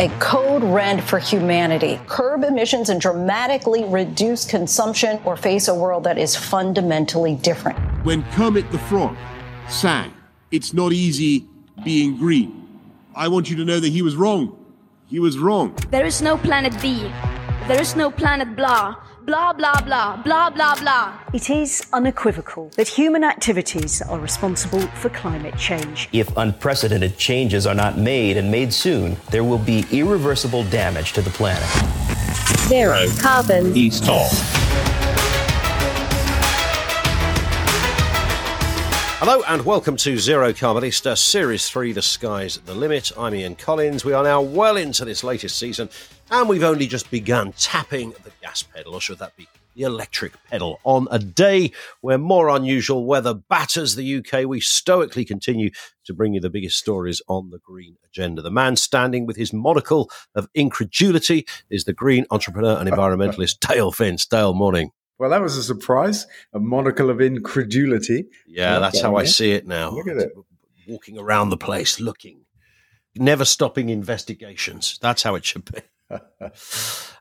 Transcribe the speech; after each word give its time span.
a 0.00 0.08
code 0.18 0.64
red 0.64 1.04
for 1.04 1.18
humanity. 1.20 2.00
Curb 2.08 2.42
emissions 2.42 2.90
and 2.90 3.00
dramatically 3.00 3.84
reduce 3.84 4.44
consumption 4.44 5.20
or 5.24 5.36
face 5.36 5.68
a 5.68 5.74
world 5.74 6.04
that 6.04 6.18
is 6.18 6.34
fundamentally 6.34 7.36
different. 7.36 7.78
When 8.04 8.24
Kermit 8.32 8.70
the 8.72 8.78
Frog 8.78 9.16
sang, 9.68 10.12
It's 10.50 10.72
not 10.72 10.92
easy 10.92 11.46
being 11.84 12.16
green, 12.16 12.68
I 13.16 13.26
want 13.28 13.50
you 13.50 13.56
to 13.56 13.64
know 13.64 13.80
that 13.80 13.88
he 13.88 14.02
was 14.02 14.14
wrong. 14.14 14.56
He 15.06 15.18
was 15.18 15.36
wrong. 15.38 15.74
There 15.90 16.06
is 16.06 16.22
no 16.22 16.36
planet 16.36 16.74
B. 16.80 17.10
There 17.66 17.80
is 17.80 17.96
no 17.96 18.10
planet 18.10 18.54
blah. 18.54 18.94
Blah, 19.26 19.54
blah, 19.54 19.80
blah, 19.80 20.22
blah, 20.22 20.50
blah, 20.50 20.74
blah. 20.74 21.18
It 21.32 21.48
is 21.48 21.82
unequivocal 21.94 22.68
that 22.76 22.86
human 22.86 23.24
activities 23.24 24.02
are 24.02 24.18
responsible 24.18 24.82
for 24.98 25.08
climate 25.08 25.56
change. 25.56 26.10
If 26.12 26.36
unprecedented 26.36 27.16
changes 27.16 27.66
are 27.66 27.74
not 27.74 27.96
made 27.96 28.36
and 28.36 28.50
made 28.50 28.70
soon, 28.70 29.16
there 29.30 29.42
will 29.42 29.56
be 29.56 29.86
irreversible 29.90 30.64
damage 30.64 31.14
to 31.14 31.22
the 31.22 31.30
planet. 31.30 31.66
Zero 32.68 33.06
carbon. 33.18 33.74
East 33.74 34.04
Talk. 34.04 34.30
Hello 39.20 39.42
and 39.48 39.64
welcome 39.64 39.96
to 39.96 40.18
Zero 40.18 40.52
Carbonista 40.52 41.16
Series 41.16 41.66
3 41.70 41.92
The 41.94 42.02
Sky's 42.02 42.58
the 42.58 42.74
Limit. 42.74 43.10
I'm 43.16 43.34
Ian 43.34 43.54
Collins. 43.54 44.04
We 44.04 44.12
are 44.12 44.22
now 44.22 44.42
well 44.42 44.76
into 44.76 45.06
this 45.06 45.24
latest 45.24 45.56
season 45.56 45.88
and 46.30 46.48
we've 46.48 46.64
only 46.64 46.86
just 46.86 47.10
begun 47.10 47.52
tapping 47.52 48.10
the 48.24 48.32
gas 48.40 48.62
pedal, 48.62 48.94
or 48.94 49.00
should 49.00 49.18
that 49.18 49.36
be 49.36 49.48
the 49.74 49.82
electric 49.82 50.32
pedal? 50.44 50.80
On 50.84 51.08
a 51.10 51.18
day 51.18 51.72
where 52.00 52.18
more 52.18 52.48
unusual 52.48 53.06
weather 53.06 53.34
batters 53.34 53.94
the 53.94 54.16
UK, 54.18 54.46
we 54.46 54.60
stoically 54.60 55.24
continue 55.24 55.70
to 56.04 56.14
bring 56.14 56.34
you 56.34 56.40
the 56.40 56.50
biggest 56.50 56.78
stories 56.78 57.20
on 57.28 57.50
the 57.50 57.58
green 57.58 57.96
agenda. 58.04 58.42
The 58.42 58.50
man 58.50 58.76
standing 58.76 59.26
with 59.26 59.36
his 59.36 59.52
monocle 59.52 60.10
of 60.34 60.48
incredulity 60.54 61.46
is 61.70 61.84
the 61.84 61.92
green 61.92 62.26
entrepreneur 62.30 62.78
and 62.78 62.88
environmentalist 62.88 63.60
Dale 63.68 63.90
Vince. 63.90 64.26
Dale, 64.26 64.54
morning. 64.54 64.90
Well, 65.18 65.30
that 65.30 65.42
was 65.42 65.56
a 65.56 65.62
surprise. 65.62 66.26
A 66.52 66.58
monocle 66.58 67.10
of 67.10 67.20
incredulity. 67.20 68.26
Yeah, 68.46 68.78
that's 68.80 69.00
how 69.00 69.16
I 69.16 69.24
see 69.24 69.52
it 69.52 69.66
now. 69.66 69.90
Look 69.90 70.08
at 70.08 70.16
it. 70.16 70.32
Walking 70.88 71.18
around 71.18 71.48
the 71.48 71.56
place 71.56 72.00
looking, 72.00 72.44
never 73.14 73.44
stopping 73.44 73.88
investigations. 73.88 74.98
That's 75.00 75.22
how 75.22 75.34
it 75.34 75.44
should 75.44 75.64
be. 75.72 75.80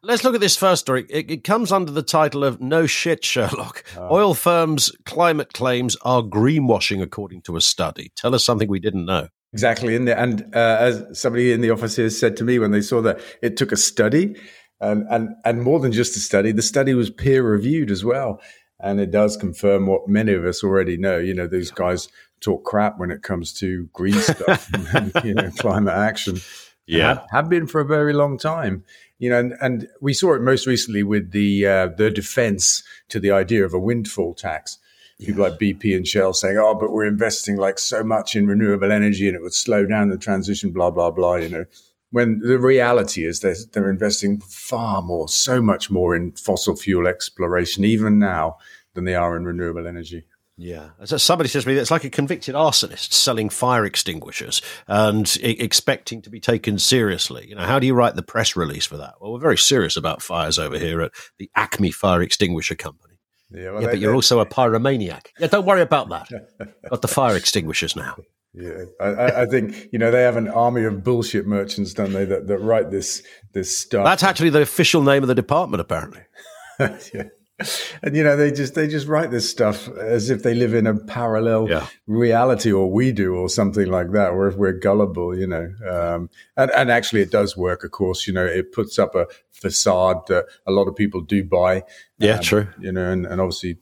Let's 0.04 0.24
look 0.24 0.36
at 0.36 0.42
this 0.42 0.58
first 0.58 0.82
story. 0.82 1.06
It, 1.10 1.32
it, 1.32 1.44
comes 1.44 1.72
under 1.72 1.92
the 1.92 2.04
title 2.04 2.44
of 2.44 2.62
No 2.62 2.86
Shit, 2.86 3.24
Sherlock. 3.24 3.84
Oh. 3.98 4.16
Oil 4.16 4.34
firms' 4.34 4.92
climate 5.06 5.54
claims 5.54 5.96
are 6.02 6.22
greenwashing, 6.22 7.02
according 7.02 7.44
to 7.44 7.56
a 7.56 7.62
study. 7.62 8.12
Tell 8.16 8.36
us 8.36 8.44
something 8.44 8.68
we 8.68 8.80
didn't 8.80 9.06
know. 9.06 9.30
Exactly. 9.54 9.96
And, 9.96 10.10
and 10.10 10.54
uh, 10.54 10.78
as 10.80 11.20
somebody 11.20 11.54
in 11.54 11.62
the 11.62 11.70
office 11.70 11.96
here 11.96 12.10
said 12.10 12.36
to 12.38 12.44
me 12.44 12.60
when 12.60 12.72
they 12.72 12.82
saw 12.82 13.02
that, 13.02 13.22
it 13.42 13.56
took 13.56 13.72
a 13.72 13.78
study 13.78 14.36
and, 14.84 15.08
and, 15.10 15.36
and 15.46 15.62
more 15.62 15.80
than 15.80 15.92
just 15.92 16.18
a 16.18 16.20
study, 16.20 16.52
the 16.52 16.62
study 16.62 16.94
was 16.94 17.10
peer 17.10 17.44
reviewed 17.44 17.90
as 17.90 18.04
well. 18.04 18.42
And 18.80 19.00
it 19.00 19.12
does 19.12 19.38
confirm 19.38 19.88
what 19.88 20.10
many 20.10 20.34
of 20.34 20.44
us 20.44 20.64
already 20.64 20.98
know. 20.98 21.18
You 21.18 21.34
know, 21.34 21.48
these 21.48 21.72
guys 21.72 22.10
talk 22.42 22.66
crap 22.66 23.00
when 23.00 23.10
it 23.10 23.24
comes 23.24 23.54
to 23.54 23.88
green 23.94 24.16
stuff, 24.16 24.70
and, 24.94 25.14
you 25.24 25.34
know, 25.34 25.50
climate 25.58 25.94
action. 25.94 26.40
Yeah, 26.86 27.08
have, 27.08 27.26
have, 27.32 27.50
been 27.50 27.68
for 27.68 27.82
a 27.82 27.86
very 27.86 28.14
long 28.14 28.38
time. 28.38 28.84
You 29.20 29.30
know, 29.30 29.40
and, 29.40 29.54
and 29.62 29.88
we 30.02 30.14
saw 30.14 30.34
it 30.34 30.42
most 30.42 30.68
recently 30.68 31.04
with 31.04 31.32
the 31.32 31.66
uh, 31.66 31.88
the 31.88 32.12
defense 32.12 32.84
to 33.10 33.20
the 33.20 33.32
idea 33.32 33.64
of 33.66 33.74
a 33.74 33.80
windfall 33.80 34.34
tax. 34.34 34.80
People 35.20 35.44
like 35.44 35.60
BP 35.60 35.96
and 35.96 36.06
Shell 36.06 36.34
saying, 36.34 36.58
"Oh, 36.58 36.76
but 36.76 36.92
we're 36.92 37.06
investing 37.06 37.56
like 37.56 37.80
so 37.80 38.04
much 38.04 38.36
in 38.36 38.48
renewable 38.48 38.92
energy, 38.92 39.28
and 39.28 39.38
it 39.38 39.42
would 39.42 39.54
slow 39.54 39.86
down 39.86 40.10
the 40.10 40.18
transition." 40.18 40.72
Blah 40.72 40.92
blah 40.92 41.12
blah. 41.12 41.36
You 41.36 41.50
know, 41.50 41.66
when 42.12 42.40
the 42.40 42.60
reality 42.60 43.26
is 43.26 43.40
they're, 43.40 43.56
they're 43.72 43.90
investing 43.90 44.40
far 44.42 45.02
more, 45.02 45.30
so 45.30 45.62
much 45.62 45.90
more 45.90 46.16
in 46.16 46.34
fossil 46.34 46.76
fuel 46.76 47.08
exploration, 47.08 47.86
even 47.86 48.20
now, 48.20 48.58
than 48.94 49.06
they 49.06 49.16
are 49.16 49.38
in 49.38 49.46
renewable 49.46 49.88
energy. 49.88 50.26
Yeah. 50.64 50.92
As 50.98 51.22
somebody 51.22 51.50
says 51.50 51.64
to 51.64 51.70
me, 51.70 51.76
it's 51.76 51.92
like 51.92 52.06
a 52.06 52.10
convicted 52.10 52.56
arsonist 52.56 53.12
selling 53.12 53.50
fire 53.50 53.84
extinguishers 53.84 54.62
and 54.88 55.38
I- 55.44 55.58
expecting 55.60 56.22
to 56.22 56.30
be 56.30 56.40
taken 56.40 56.80
seriously. 56.80 57.46
You 57.50 57.56
know, 57.56 57.64
how 57.64 57.80
do 57.80 57.86
you 57.86 57.94
write 57.94 58.16
the 58.16 58.24
press 58.24 58.56
release 58.56 58.86
for 58.86 58.96
that? 58.96 59.16
Well, 59.20 59.34
we're 59.34 59.40
very 59.40 59.58
serious 59.58 59.98
about 59.98 60.22
fires 60.22 60.58
over 60.58 60.80
here 60.80 61.02
at 61.02 61.12
the 61.38 61.52
Acme 61.54 61.92
Fire 61.92 62.22
Extinguisher 62.22 62.76
Company. 62.76 63.16
Yeah, 63.52 63.72
well, 63.72 63.82
yeah 63.82 63.88
but 63.90 64.00
you're 64.00 64.16
also 64.16 64.40
a 64.40 64.46
pyromaniac. 64.46 65.28
Yeah, 65.38 65.48
don't 65.48 65.66
worry 65.66 65.82
about 65.82 66.10
that. 66.10 66.30
Got 66.90 67.02
the 67.02 67.10
fire 67.10 67.36
extinguishers 67.36 67.98
now. 67.98 68.16
Yeah, 68.54 68.86
I, 69.02 69.42
I, 69.42 69.46
think 69.48 69.90
you 69.92 69.98
know 70.00 70.12
they 70.12 70.22
have 70.22 70.38
an 70.38 70.48
army 70.48 70.84
of 70.84 71.04
bullshit 71.04 71.46
merchants, 71.48 71.94
don't 71.94 72.14
they? 72.14 72.24
That, 72.24 72.48
that 72.48 72.60
write 72.60 72.92
this 72.92 73.24
this 73.52 73.76
stuff. 73.76 74.06
That's 74.06 74.22
actually 74.22 74.52
the 74.52 74.62
official 74.62 75.02
name 75.02 75.24
of 75.24 75.28
the 75.28 75.36
department, 75.36 75.82
apparently. 75.82 76.22
yeah, 76.80 77.30
and 78.04 78.16
you 78.16 78.24
know 78.24 78.36
they 78.36 78.52
just 78.52 78.76
they 78.76 78.88
just 78.88 79.08
write 79.08 79.32
this 79.32 79.50
stuff 79.50 79.90
as 79.90 80.30
if 80.30 80.44
they 80.44 80.54
live 80.54 80.74
in 80.74 80.88
a 80.88 80.96
parallel 80.96 81.70
yeah. 81.70 81.88
reality, 82.08 82.72
or 82.72 82.92
we 82.92 83.12
do, 83.12 83.36
or 83.36 83.50
something 83.50 83.88
like 83.88 84.12
that, 84.12 84.32
or 84.32 84.48
if 84.48 84.56
we're 84.56 84.74
gullible, 84.74 85.38
you 85.38 85.48
know. 85.48 85.74
Um, 85.90 86.30
and 86.58 86.72
and 86.72 86.92
actually, 86.92 87.22
it 87.22 87.32
does 87.32 87.58
work. 87.58 87.84
Of 87.84 87.92
course, 87.92 88.28
you 88.28 88.34
know, 88.34 88.46
it 88.46 88.72
puts 88.72 89.00
up 89.00 89.16
a 89.16 89.28
facade 89.52 90.28
that 90.28 90.46
a 90.68 90.72
lot 90.72 90.88
of 90.88 90.96
people 90.96 91.22
do 91.22 91.44
buy. 91.44 91.84
Yeah, 92.18 92.36
um, 92.36 92.42
true. 92.42 92.68
You 92.80 92.92
know, 92.92 93.10
and, 93.10 93.26
and 93.26 93.40
obviously 93.40 93.78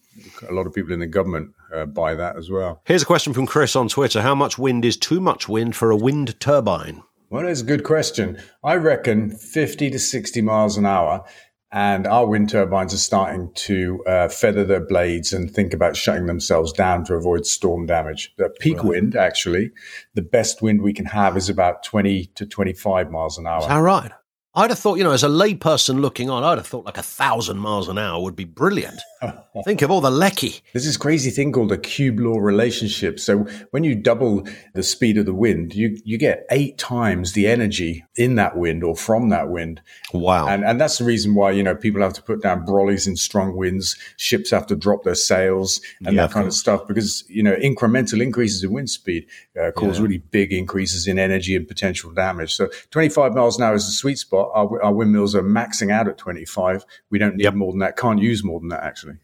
a 0.47 0.53
lot 0.53 0.68
of 0.68 0.74
people 0.74 0.94
in 0.94 1.00
the 1.00 1.08
government 1.08 1.53
uh, 1.74 1.86
buy 1.86 2.16
that 2.16 2.38
as 2.38 2.50
well. 2.50 2.81
Here's 2.86 3.03
a 3.03 3.06
question 3.06 3.34
from 3.34 3.46
Chris 3.46 3.75
on 3.75 3.88
Twitter: 3.88 4.22
How 4.22 4.36
much 4.36 4.58
wind 4.58 4.86
is 4.86 4.97
too 4.97 5.20
much 5.20 5.50
wind 5.50 5.75
for 5.75 5.91
a 5.91 5.97
wind 5.97 6.40
turbine? 6.40 7.03
Well, 7.30 7.44
that's 7.44 7.62
a 7.62 7.66
good 7.66 7.86
question. 7.86 8.38
I 8.62 8.75
reckon 8.75 9.30
50 9.31 9.90
to 9.91 10.00
60 10.00 10.41
miles 10.41 10.75
an 10.75 10.86
hour 10.86 11.24
and 11.72 12.06
our 12.06 12.28
wind 12.28 12.50
turbines 12.50 12.94
are 12.94 12.98
starting 12.98 13.52
to 13.54 14.04
uh, 14.06 14.28
feather 14.28 14.66
their 14.66 14.86
blades 14.86 15.32
and 15.32 15.50
think 15.50 15.74
about 15.74 15.96
shutting 15.96 16.26
themselves 16.26 16.74
down 16.74 17.06
to 17.06 17.14
avoid 17.14 17.46
storm 17.46 17.86
damage. 17.86 18.34
The 18.38 18.50
peak 18.50 18.78
right. 18.78 18.86
wind, 18.86 19.16
actually, 19.16 19.72
the 20.14 20.22
best 20.22 20.62
wind 20.62 20.82
we 20.82 20.94
can 20.94 21.06
have 21.06 21.38
is 21.38 21.50
about 21.50 21.84
20 21.84 22.26
to 22.36 22.46
25 22.46 23.09
miles 23.09 23.38
an 23.38 23.48
hour. 23.48 23.62
Is 23.62 23.68
that 23.68 23.78
right? 23.78 24.12
I'd 24.54 24.70
have 24.70 24.80
thought, 24.80 24.98
you 24.98 25.06
know, 25.06 25.12
as 25.12 25.24
a 25.24 25.30
layperson 25.30 26.02
looking 26.02 26.30
on, 26.30 26.44
I'd 26.44 26.58
have 26.58 26.68
thought 26.68 26.86
like 26.86 26.98
a 26.98 27.04
thousand 27.04 27.58
miles 27.60 27.88
an 27.88 27.98
hour 27.98 28.22
would 28.22 28.36
be 28.36 28.44
brilliant. 28.44 29.00
Think 29.64 29.82
of 29.82 29.92
all 29.92 30.02
the 30.02 30.12
lecky. 30.12 30.62
There's 30.74 30.86
this 30.86 30.98
crazy 30.98 31.30
thing 31.30 31.54
called 31.54 31.72
a 31.72 31.78
cube 31.78 32.20
law 32.20 32.38
relationship. 32.38 33.20
So 33.20 33.46
when 33.72 33.86
you 33.86 33.96
double 33.96 34.46
the 34.74 34.84
speed 34.84 35.18
of 35.18 35.26
the 35.26 35.34
wind, 35.34 35.74
you, 35.74 35.98
you 36.04 36.18
get 36.18 36.46
eight 36.52 36.78
times 36.78 37.32
the 37.32 37.48
energy 37.48 38.04
in 38.16 38.36
that 38.36 38.58
wind 38.58 38.84
or 38.84 38.96
from 38.96 39.30
that 39.30 39.50
wind. 39.50 39.82
Wow. 40.14 40.48
And, 40.48 40.66
and 40.66 40.82
that's 40.82 40.98
the 40.98 41.06
reason 41.06 41.34
why, 41.34 41.52
you 41.52 41.64
know, 41.64 41.76
people 41.76 42.02
have 42.02 42.14
to 42.14 42.22
put 42.22 42.42
down 42.42 42.66
brollies 42.66 43.08
in 43.08 43.16
strong 43.16 43.56
winds. 43.56 43.96
Ships 44.18 44.52
have 44.52 44.68
to 44.68 44.76
drop 44.76 45.04
their 45.04 45.16
sails 45.16 45.80
and 46.06 46.16
yeah, 46.16 46.28
that 46.28 46.34
kind 46.34 46.48
of 46.48 46.54
stuff 46.54 46.88
because, 46.88 47.24
you 47.30 47.44
know, 47.44 47.56
incremental 47.56 48.22
increases 48.22 48.64
in 48.64 48.74
wind 48.74 48.90
speed 48.90 49.28
uh, 49.62 49.72
cause 49.72 49.98
yeah. 49.98 50.04
really 50.04 50.18
big 50.18 50.52
increases 50.52 51.08
in 51.08 51.20
energy 51.20 51.56
and 51.56 51.68
potential 51.68 52.12
damage. 52.12 52.54
So 52.54 52.70
25 52.90 53.34
miles 53.34 53.58
an 53.58 53.64
hour 53.64 53.76
is 53.76 53.86
the 53.86 53.92
sweet 53.92 54.18
spot. 54.18 54.41
Our, 54.53 54.84
our 54.84 54.94
windmills 54.94 55.35
are 55.35 55.44
maxing 55.44 55.91
out 55.91 56.07
at 56.07 56.18
25. 56.18 56.85
We 57.09 57.19
don't 57.19 57.35
need 57.35 57.44
yep. 57.44 57.53
more 57.53 57.72
than 57.72 57.79
that. 57.79 57.97
Can't 57.97 58.22
use 58.22 58.44
more 58.44 58.59
than 58.59 58.69
that, 58.69 58.84
actually. 58.84 59.16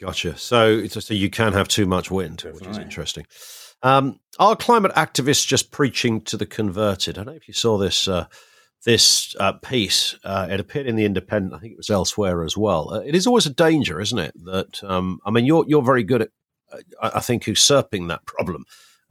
Gotcha. 0.00 0.36
So, 0.36 0.86
so 0.86 1.14
you 1.14 1.30
can 1.30 1.52
have 1.52 1.68
too 1.68 1.86
much 1.86 2.10
wind, 2.10 2.38
Definitely. 2.38 2.60
which 2.60 2.76
is 2.76 2.78
interesting. 2.78 3.26
Um, 3.82 4.18
are 4.38 4.56
climate 4.56 4.92
activists 4.94 5.46
just 5.46 5.70
preaching 5.70 6.22
to 6.22 6.36
the 6.36 6.46
converted? 6.46 7.16
I 7.16 7.24
don't 7.24 7.34
know 7.34 7.36
if 7.36 7.48
you 7.48 7.54
saw 7.54 7.78
this 7.78 8.08
uh, 8.08 8.26
this 8.84 9.36
uh, 9.38 9.52
piece. 9.52 10.16
Uh, 10.24 10.48
it 10.50 10.58
appeared 10.60 10.86
in 10.86 10.96
the 10.96 11.04
Independent. 11.04 11.54
I 11.54 11.58
think 11.58 11.72
it 11.72 11.78
was 11.78 11.90
elsewhere 11.90 12.44
as 12.44 12.56
well. 12.56 12.92
Uh, 12.92 13.00
it 13.00 13.14
is 13.14 13.26
always 13.26 13.46
a 13.46 13.50
danger, 13.50 14.00
isn't 14.00 14.18
it? 14.18 14.32
That 14.44 14.82
um, 14.84 15.20
I 15.24 15.30
mean, 15.30 15.44
you're 15.44 15.64
you're 15.68 15.82
very 15.82 16.02
good 16.02 16.22
at, 16.22 16.30
uh, 16.72 17.10
I 17.14 17.20
think, 17.20 17.46
usurping 17.46 18.08
that 18.08 18.24
problem. 18.26 18.64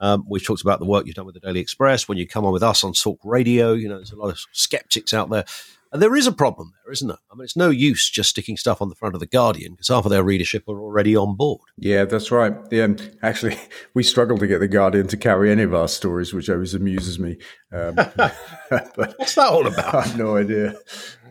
Um, 0.04 0.26
we've 0.28 0.46
talked 0.46 0.62
about 0.62 0.80
the 0.80 0.86
work 0.86 1.06
you've 1.06 1.16
done 1.16 1.26
with 1.26 1.36
the 1.36 1.40
Daily 1.40 1.62
Express. 1.62 2.08
When 2.10 2.18
you 2.18 2.28
come 2.28 2.46
on 2.46 2.52
with 2.52 2.62
us 2.62 2.84
on 2.84 2.92
Talk 2.92 3.20
Radio, 3.24 3.72
you 3.72 3.88
know, 3.88 3.96
there's 3.96 4.12
a 4.12 4.18
lot 4.18 4.30
of 4.30 4.40
skeptics 4.52 5.14
out 5.14 5.30
there 5.30 5.46
and 5.94 6.02
there 6.02 6.16
is 6.16 6.26
a 6.26 6.32
problem 6.32 6.74
there, 6.84 6.92
isn't 6.92 7.08
there? 7.08 7.20
I 7.32 7.36
mean, 7.36 7.44
it's 7.44 7.56
no 7.56 7.70
use 7.70 8.10
just 8.10 8.32
sticking 8.32 8.58
stuff 8.58 8.82
on 8.82 8.90
the 8.90 8.96
front 8.96 9.14
of 9.14 9.20
the 9.20 9.28
Guardian 9.28 9.74
because 9.74 9.90
half 9.90 10.06
of 10.06 10.10
their 10.10 10.24
readership 10.24 10.68
are 10.68 10.80
already 10.80 11.16
on 11.16 11.36
board. 11.36 11.62
Yeah, 11.78 12.06
that's 12.06 12.32
right. 12.32 12.56
Yeah, 12.72 12.88
actually, 13.22 13.60
we 13.94 14.02
struggle 14.02 14.40
to 14.40 14.48
get 14.48 14.58
the 14.58 14.68
Guardian 14.68 15.06
to 15.08 15.18
carry 15.18 15.52
any 15.52 15.62
of 15.62 15.76
our 15.76 15.88
stories, 15.88 16.34
which 16.34 16.50
always 16.50 16.74
amuses 16.74 17.20
me. 17.20 17.38
Um, 17.72 17.94
but 18.20 19.14
What's 19.18 19.36
that 19.36 19.52
all 19.52 19.68
about? 19.68 19.94
I 19.94 20.02
have 20.02 20.18
no 20.18 20.36
idea. 20.36 20.74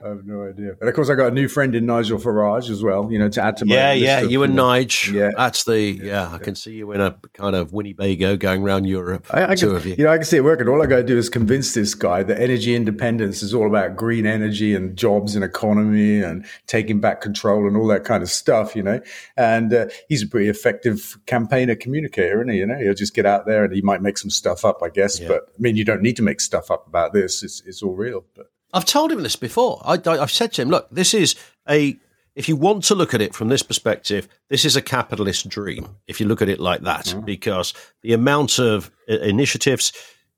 I 0.04 0.08
have 0.08 0.24
no 0.24 0.42
idea. 0.42 0.76
And 0.80 0.88
of 0.88 0.94
course, 0.94 1.10
I 1.10 1.14
got 1.14 1.28
a 1.28 1.34
new 1.34 1.48
friend 1.48 1.74
in 1.74 1.86
Nigel 1.86 2.18
Farage 2.18 2.70
as 2.70 2.82
well. 2.82 3.10
You 3.10 3.18
know, 3.18 3.28
to 3.28 3.42
add 3.42 3.56
to 3.58 3.64
my 3.64 3.74
yeah, 3.74 3.92
yeah. 3.92 4.20
You 4.22 4.42
and 4.42 4.54
Nige. 4.54 5.12
Yeah, 5.12 5.30
that's 5.36 5.64
the 5.64 5.80
yeah, 5.80 6.04
yeah. 6.04 6.34
I 6.34 6.38
can 6.38 6.54
see 6.54 6.72
you 6.72 6.92
in 6.92 7.00
a 7.00 7.16
kind 7.34 7.54
of 7.54 7.72
Winnebago 7.72 8.36
going 8.36 8.62
around 8.62 8.84
Europe. 8.84 9.26
I, 9.30 9.52
I 9.52 9.54
two 9.54 9.68
can, 9.68 9.76
of 9.76 9.86
you. 9.86 9.94
You 9.96 10.04
know, 10.04 10.12
I 10.12 10.16
can 10.16 10.24
see 10.24 10.38
it 10.38 10.44
working. 10.44 10.68
All 10.68 10.82
I 10.82 10.86
got 10.86 10.96
to 10.96 11.04
do 11.04 11.16
is 11.18 11.28
convince 11.28 11.74
this 11.74 11.94
guy 11.94 12.22
that 12.22 12.40
energy 12.40 12.74
independence 12.74 13.42
is 13.42 13.54
all 13.54 13.66
about 13.66 13.96
green 13.96 14.26
energy 14.26 14.74
and 14.74 14.96
jobs 14.96 15.34
and 15.34 15.44
economy 15.44 16.22
and 16.22 16.44
taking 16.66 17.00
back 17.00 17.20
control 17.20 17.66
and 17.66 17.76
all 17.76 17.86
that 17.88 18.04
kind 18.04 18.22
of 18.22 18.30
stuff. 18.30 18.76
You 18.76 18.82
know, 18.82 19.00
and 19.36 19.72
uh, 19.72 19.86
he's 20.08 20.22
a 20.22 20.26
pretty 20.26 20.48
effective 20.48 21.18
campaigner 21.26 21.74
communicator, 21.74 22.40
isn't 22.42 22.52
he? 22.52 22.58
You 22.58 22.66
know, 22.66 22.78
he'll 22.78 22.94
just 22.94 23.14
get 23.14 23.26
out 23.26 23.46
there 23.46 23.64
and 23.64 23.74
he 23.74 23.82
might 23.82 24.02
make 24.02 24.18
some 24.18 24.30
stuff 24.30 24.64
up, 24.64 24.82
I 24.82 24.88
guess. 24.88 25.20
Yeah. 25.20 25.28
But 25.28 25.48
I 25.48 25.60
mean, 25.60 25.76
you 25.76 25.84
don't 25.84 26.02
need 26.02 26.16
to 26.16 26.22
make 26.22 26.40
stuff 26.40 26.70
up 26.70 26.86
about 26.86 27.12
this. 27.12 27.42
It's 27.42 27.62
it's 27.66 27.82
all 27.82 27.94
real. 27.94 28.24
But 28.34 28.51
I've 28.72 28.84
told 28.84 29.12
him 29.12 29.22
this 29.22 29.36
before. 29.36 29.82
I, 29.84 29.94
I, 30.06 30.18
I've 30.22 30.30
said 30.30 30.52
to 30.54 30.62
him, 30.62 30.68
look, 30.70 30.88
this 30.90 31.14
is 31.14 31.34
a 31.68 31.96
if 32.34 32.48
you 32.48 32.56
want 32.56 32.82
to 32.84 32.94
look 32.94 33.12
at 33.12 33.20
it 33.20 33.34
from 33.34 33.48
this 33.48 33.62
perspective, 33.62 34.26
this 34.48 34.64
is 34.64 34.74
a 34.74 34.80
capitalist 34.80 35.48
dream. 35.50 35.96
If 36.06 36.18
you 36.18 36.26
look 36.26 36.40
at 36.40 36.48
it 36.48 36.58
like 36.60 36.80
that, 36.82 37.04
Mm. 37.06 37.26
because 37.26 37.74
the 38.02 38.14
amount 38.14 38.58
of 38.58 38.90
initiatives, 39.06 39.92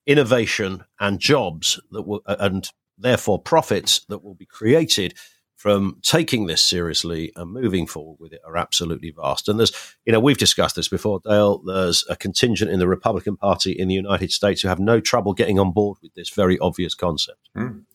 innovation, 0.05 0.85
and 0.99 1.21
jobs 1.21 1.81
that 1.93 2.03
will, 2.03 2.23
and 2.27 2.69
therefore 2.99 3.41
profits 3.41 4.01
that 4.09 4.25
will 4.25 4.35
be 4.35 4.47
created 4.47 5.15
from 5.55 5.99
taking 6.03 6.47
this 6.47 6.63
seriously 6.63 7.33
and 7.37 7.51
moving 7.53 7.87
forward 7.87 8.19
with 8.21 8.33
it 8.35 8.41
are 8.45 8.57
absolutely 8.57 9.11
vast. 9.11 9.49
And 9.49 9.59
there's, 9.59 9.73
you 10.05 10.13
know, 10.13 10.21
we've 10.21 10.37
discussed 10.37 10.77
this 10.77 10.89
before, 10.89 11.21
Dale. 11.25 11.59
There's 11.59 12.05
a 12.11 12.17
contingent 12.17 12.71
in 12.71 12.81
the 12.81 12.89
Republican 12.89 13.37
Party 13.39 13.73
in 13.73 13.89
the 13.89 13.95
United 13.95 14.31
States 14.31 14.61
who 14.61 14.69
have 14.69 14.79
no 14.79 15.01
trouble 15.01 15.33
getting 15.33 15.59
on 15.59 15.73
board 15.73 15.97
with 16.03 16.13
this 16.15 16.29
very 16.29 16.59
obvious 16.59 16.95
concept. 16.95 17.49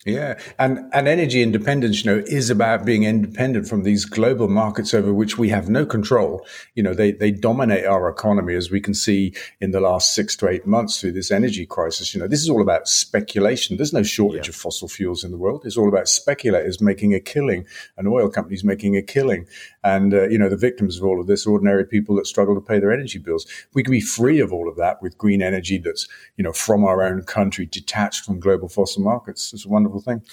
Yeah, 0.05 0.39
and 0.57 0.89
and 0.93 1.09
energy 1.09 1.43
independence, 1.43 2.05
you 2.05 2.11
know, 2.11 2.23
is 2.25 2.49
about 2.49 2.85
being 2.85 3.03
independent 3.03 3.67
from 3.67 3.83
these 3.83 4.05
global 4.05 4.47
markets 4.47 4.93
over 4.93 5.13
which 5.13 5.37
we 5.37 5.49
have 5.49 5.67
no 5.67 5.85
control. 5.85 6.45
You 6.73 6.83
know, 6.83 6.93
they 6.93 7.11
they 7.11 7.31
dominate 7.31 7.85
our 7.85 8.07
economy, 8.07 8.55
as 8.55 8.71
we 8.71 8.79
can 8.79 8.93
see 8.93 9.33
in 9.59 9.71
the 9.71 9.81
last 9.81 10.15
six 10.15 10.37
to 10.37 10.47
eight 10.47 10.65
months 10.65 11.01
through 11.01 11.11
this 11.11 11.31
energy 11.31 11.65
crisis. 11.65 12.13
You 12.13 12.21
know, 12.21 12.29
this 12.29 12.39
is 12.39 12.49
all 12.49 12.61
about 12.61 12.87
speculation. 12.87 13.75
There's 13.75 13.91
no 13.91 14.01
shortage 14.01 14.47
of 14.47 14.55
fossil 14.55 14.87
fuels 14.87 15.25
in 15.25 15.31
the 15.31 15.37
world. 15.37 15.63
It's 15.65 15.75
all 15.75 15.89
about 15.89 16.07
speculators 16.07 16.79
making 16.79 17.13
a 17.13 17.19
killing 17.19 17.65
and 17.97 18.07
oil 18.07 18.29
companies 18.29 18.63
making 18.63 18.95
a 18.95 19.01
killing. 19.01 19.47
And 19.83 20.13
uh, 20.13 20.29
you 20.29 20.37
know, 20.37 20.47
the 20.47 20.55
victims 20.55 20.97
of 20.97 21.03
all 21.03 21.19
of 21.19 21.27
this, 21.27 21.45
are 21.45 21.51
ordinary 21.51 21.85
people 21.85 22.15
that 22.15 22.25
struggle 22.25 22.55
to 22.55 22.61
pay 22.61 22.79
their 22.79 22.93
energy 22.93 23.19
bills. 23.19 23.45
We 23.73 23.83
can 23.83 23.91
be 23.91 23.99
free 23.99 24.39
of 24.39 24.53
all 24.53 24.69
of 24.69 24.77
that 24.77 25.01
with 25.01 25.17
green 25.17 25.41
energy 25.41 25.77
that's 25.77 26.07
you 26.37 26.43
know 26.45 26.53
from 26.53 26.85
our 26.85 27.03
own 27.03 27.23
country, 27.23 27.65
detached 27.65 28.23
from 28.23 28.39
global 28.39 28.69
fossil 28.69 29.03
markets. 29.03 29.51
It's 29.51 29.65
a 29.65 29.88
wonderful 29.89 30.01
thing. 30.13 30.23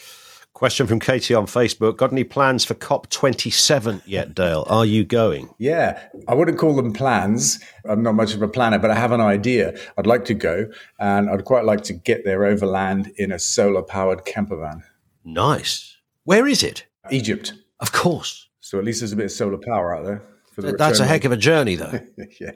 Question 0.53 0.87
from 0.87 1.01
Katie 1.01 1.35
on 1.35 1.45
Facebook. 1.45 1.99
Got 1.99 2.13
any 2.13 2.25
plans 2.25 2.65
for 2.65 2.75
COP27 2.75 4.03
yet, 4.07 4.35
Dale? 4.35 4.65
Are 4.69 4.87
you 4.87 5.05
going? 5.05 5.51
Yeah, 5.59 6.03
I 6.29 6.35
wouldn't 6.35 6.57
call 6.59 6.75
them 6.75 6.95
plans. 6.95 7.63
I'm 7.85 8.03
not 8.03 8.15
much 8.15 8.33
of 8.33 8.41
a 8.41 8.49
planner, 8.49 8.79
but 8.79 8.91
I 8.91 8.95
have 8.95 9.13
an 9.13 9.21
idea. 9.21 9.79
I'd 9.99 10.07
like 10.07 10.25
to 10.27 10.35
go, 10.35 10.67
and 10.99 11.29
I'd 11.29 11.45
quite 11.45 11.67
like 11.67 11.83
to 11.85 11.93
get 11.93 12.25
there 12.25 12.47
overland 12.47 13.13
in 13.17 13.33
a 13.33 13.39
solar 13.39 13.83
powered 13.83 14.25
camper 14.25 14.57
van. 14.57 14.83
Nice. 15.25 15.99
Where 16.25 16.47
is 16.47 16.63
it? 16.63 16.87
Egypt. 17.11 17.53
Of 17.81 17.93
course. 17.93 18.49
So 18.61 18.79
at 18.79 18.85
least 18.85 19.01
there's 19.01 19.13
a 19.13 19.17
bit 19.17 19.27
of 19.27 19.33
solar 19.33 19.59
power 19.59 19.95
out 19.95 20.07
there. 20.07 20.23
For 20.53 20.63
the 20.63 20.73
That's 20.73 21.01
a 21.01 21.07
heck 21.07 21.27
of 21.27 21.33
a 21.33 21.37
journey, 21.37 21.75
though. 21.75 21.93
yeah, 22.41 22.53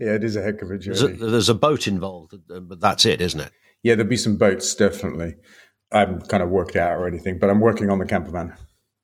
yeah, 0.00 0.14
it 0.14 0.24
is 0.24 0.34
a 0.34 0.42
heck 0.42 0.60
of 0.60 0.72
a 0.72 0.78
There's 0.78 1.02
a, 1.02 1.06
journey. 1.08 1.30
there's 1.30 1.48
a 1.48 1.54
boat 1.54 1.86
involved, 1.86 2.34
but 2.48 2.80
that's 2.80 3.06
it, 3.06 3.20
isn't 3.20 3.38
it? 3.38 3.52
Yeah, 3.84 3.94
there'll 3.94 4.08
be 4.10 4.16
some 4.16 4.36
boats, 4.36 4.74
definitely. 4.74 5.36
I 5.92 6.00
haven't 6.00 6.28
kind 6.28 6.42
of 6.42 6.50
worked 6.50 6.76
out 6.76 6.96
or 6.98 7.06
anything, 7.06 7.38
but 7.38 7.50
I'm 7.50 7.60
working 7.60 7.90
on 7.90 7.98
the 7.98 8.06
camper 8.06 8.30
van. 8.30 8.54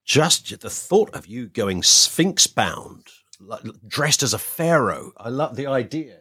Just 0.05 0.59
the 0.61 0.71
thought 0.71 1.15
of 1.15 1.27
you 1.27 1.47
going 1.49 1.83
sphinx 1.83 2.47
bound, 2.47 3.07
like, 3.39 3.63
dressed 3.87 4.23
as 4.23 4.35
a 4.35 4.39
pharaoh. 4.39 5.13
I 5.17 5.29
love 5.29 5.57
the 5.57 5.67
idea. 5.67 6.19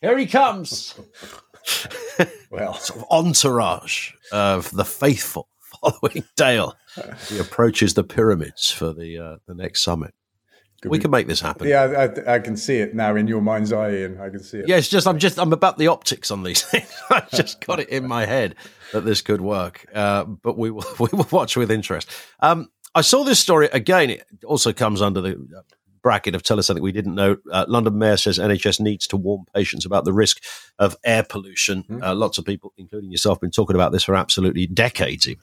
Here 0.00 0.16
he 0.18 0.26
comes. 0.26 0.94
Well, 2.50 2.74
sort 2.74 3.00
of 3.00 3.06
entourage 3.10 4.12
of 4.30 4.70
the 4.70 4.84
faithful 4.84 5.48
following 5.80 6.22
Dale. 6.36 6.76
He 7.28 7.38
approaches 7.38 7.94
the 7.94 8.04
pyramids 8.04 8.70
for 8.70 8.92
the 8.92 9.18
uh, 9.18 9.36
the 9.48 9.54
next 9.54 9.82
summit. 9.82 10.14
We 10.84 10.98
can 10.98 11.10
make 11.10 11.26
this 11.26 11.40
happen. 11.40 11.68
yeah, 11.68 12.08
I, 12.26 12.34
I 12.34 12.38
can 12.38 12.56
see 12.56 12.78
it 12.78 12.94
now 12.94 13.16
in 13.16 13.26
your 13.26 13.40
mind's 13.40 13.72
eye, 13.72 13.90
and 13.90 14.20
I 14.20 14.30
can 14.30 14.42
see 14.42 14.58
it. 14.58 14.68
Yeah, 14.68 14.76
it's 14.76 14.88
just 14.88 15.06
I'm 15.06 15.18
just 15.18 15.38
I'm 15.38 15.52
about 15.52 15.78
the 15.78 15.88
optics 15.88 16.30
on 16.30 16.42
these 16.42 16.62
things. 16.70 16.90
I 17.10 17.22
just 17.32 17.64
got 17.64 17.80
it 17.80 17.88
in 17.88 18.06
my 18.06 18.26
head 18.26 18.54
that 18.92 19.02
this 19.02 19.22
could 19.22 19.40
work, 19.40 19.86
uh, 19.94 20.24
but 20.24 20.56
we 20.56 20.70
will 20.70 20.84
we 20.98 21.08
will 21.12 21.28
watch 21.30 21.56
with 21.56 21.70
interest. 21.70 22.10
Um, 22.40 22.70
I 22.94 23.00
saw 23.00 23.24
this 23.24 23.40
story 23.40 23.68
again. 23.72 24.10
It 24.10 24.26
also 24.44 24.72
comes 24.72 25.02
under 25.02 25.20
the 25.20 25.32
uh, 25.32 25.62
bracket 26.04 26.34
of 26.34 26.42
tell 26.42 26.58
us 26.58 26.66
something 26.66 26.84
we 26.84 26.92
didn't 26.92 27.16
know. 27.16 27.38
Uh, 27.50 27.64
London 27.66 27.98
Mayor 27.98 28.18
says 28.18 28.38
NHS 28.38 28.78
needs 28.78 29.08
to 29.08 29.16
warn 29.16 29.44
patients 29.54 29.84
about 29.84 30.04
the 30.04 30.12
risk 30.12 30.40
of 30.78 30.96
air 31.04 31.24
pollution. 31.24 31.84
Uh, 32.02 32.14
lots 32.14 32.36
of 32.38 32.44
people, 32.44 32.72
including 32.76 33.10
yourself, 33.10 33.36
have 33.36 33.40
been 33.40 33.50
talking 33.50 33.74
about 33.74 33.90
this 33.90 34.04
for 34.04 34.14
absolutely 34.14 34.66
decades. 34.66 35.26
Even 35.26 35.42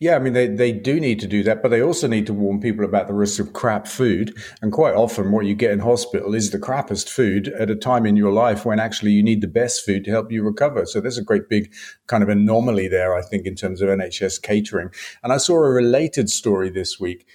Yeah, 0.00 0.16
I 0.16 0.18
mean, 0.18 0.32
they, 0.32 0.48
they 0.48 0.72
do 0.72 0.98
need 0.98 1.20
to 1.20 1.28
do 1.28 1.44
that, 1.44 1.62
but 1.62 1.68
they 1.68 1.80
also 1.80 2.08
need 2.08 2.26
to 2.26 2.34
warn 2.34 2.60
people 2.60 2.84
about 2.84 3.06
the 3.06 3.14
risk 3.14 3.38
of 3.38 3.52
crap 3.52 3.86
food. 3.86 4.36
And 4.60 4.72
quite 4.72 4.94
often, 4.94 5.30
what 5.30 5.46
you 5.46 5.54
get 5.54 5.70
in 5.70 5.78
hospital 5.78 6.34
is 6.34 6.50
the 6.50 6.58
crappest 6.58 7.08
food 7.08 7.48
at 7.48 7.70
a 7.70 7.76
time 7.76 8.06
in 8.06 8.16
your 8.16 8.32
life 8.32 8.64
when 8.64 8.80
actually 8.80 9.12
you 9.12 9.22
need 9.22 9.40
the 9.40 9.46
best 9.46 9.84
food 9.84 10.04
to 10.04 10.10
help 10.10 10.32
you 10.32 10.42
recover. 10.42 10.84
So 10.84 11.00
there's 11.00 11.18
a 11.18 11.22
great 11.22 11.48
big 11.48 11.72
kind 12.08 12.24
of 12.24 12.28
anomaly 12.28 12.88
there, 12.88 13.14
I 13.14 13.22
think, 13.22 13.46
in 13.46 13.54
terms 13.54 13.80
of 13.80 13.88
NHS 13.88 14.42
catering. 14.42 14.90
And 15.22 15.32
I 15.32 15.36
saw 15.36 15.54
a 15.54 15.70
related 15.70 16.28
story 16.28 16.70
this 16.70 16.98
week 16.98 17.26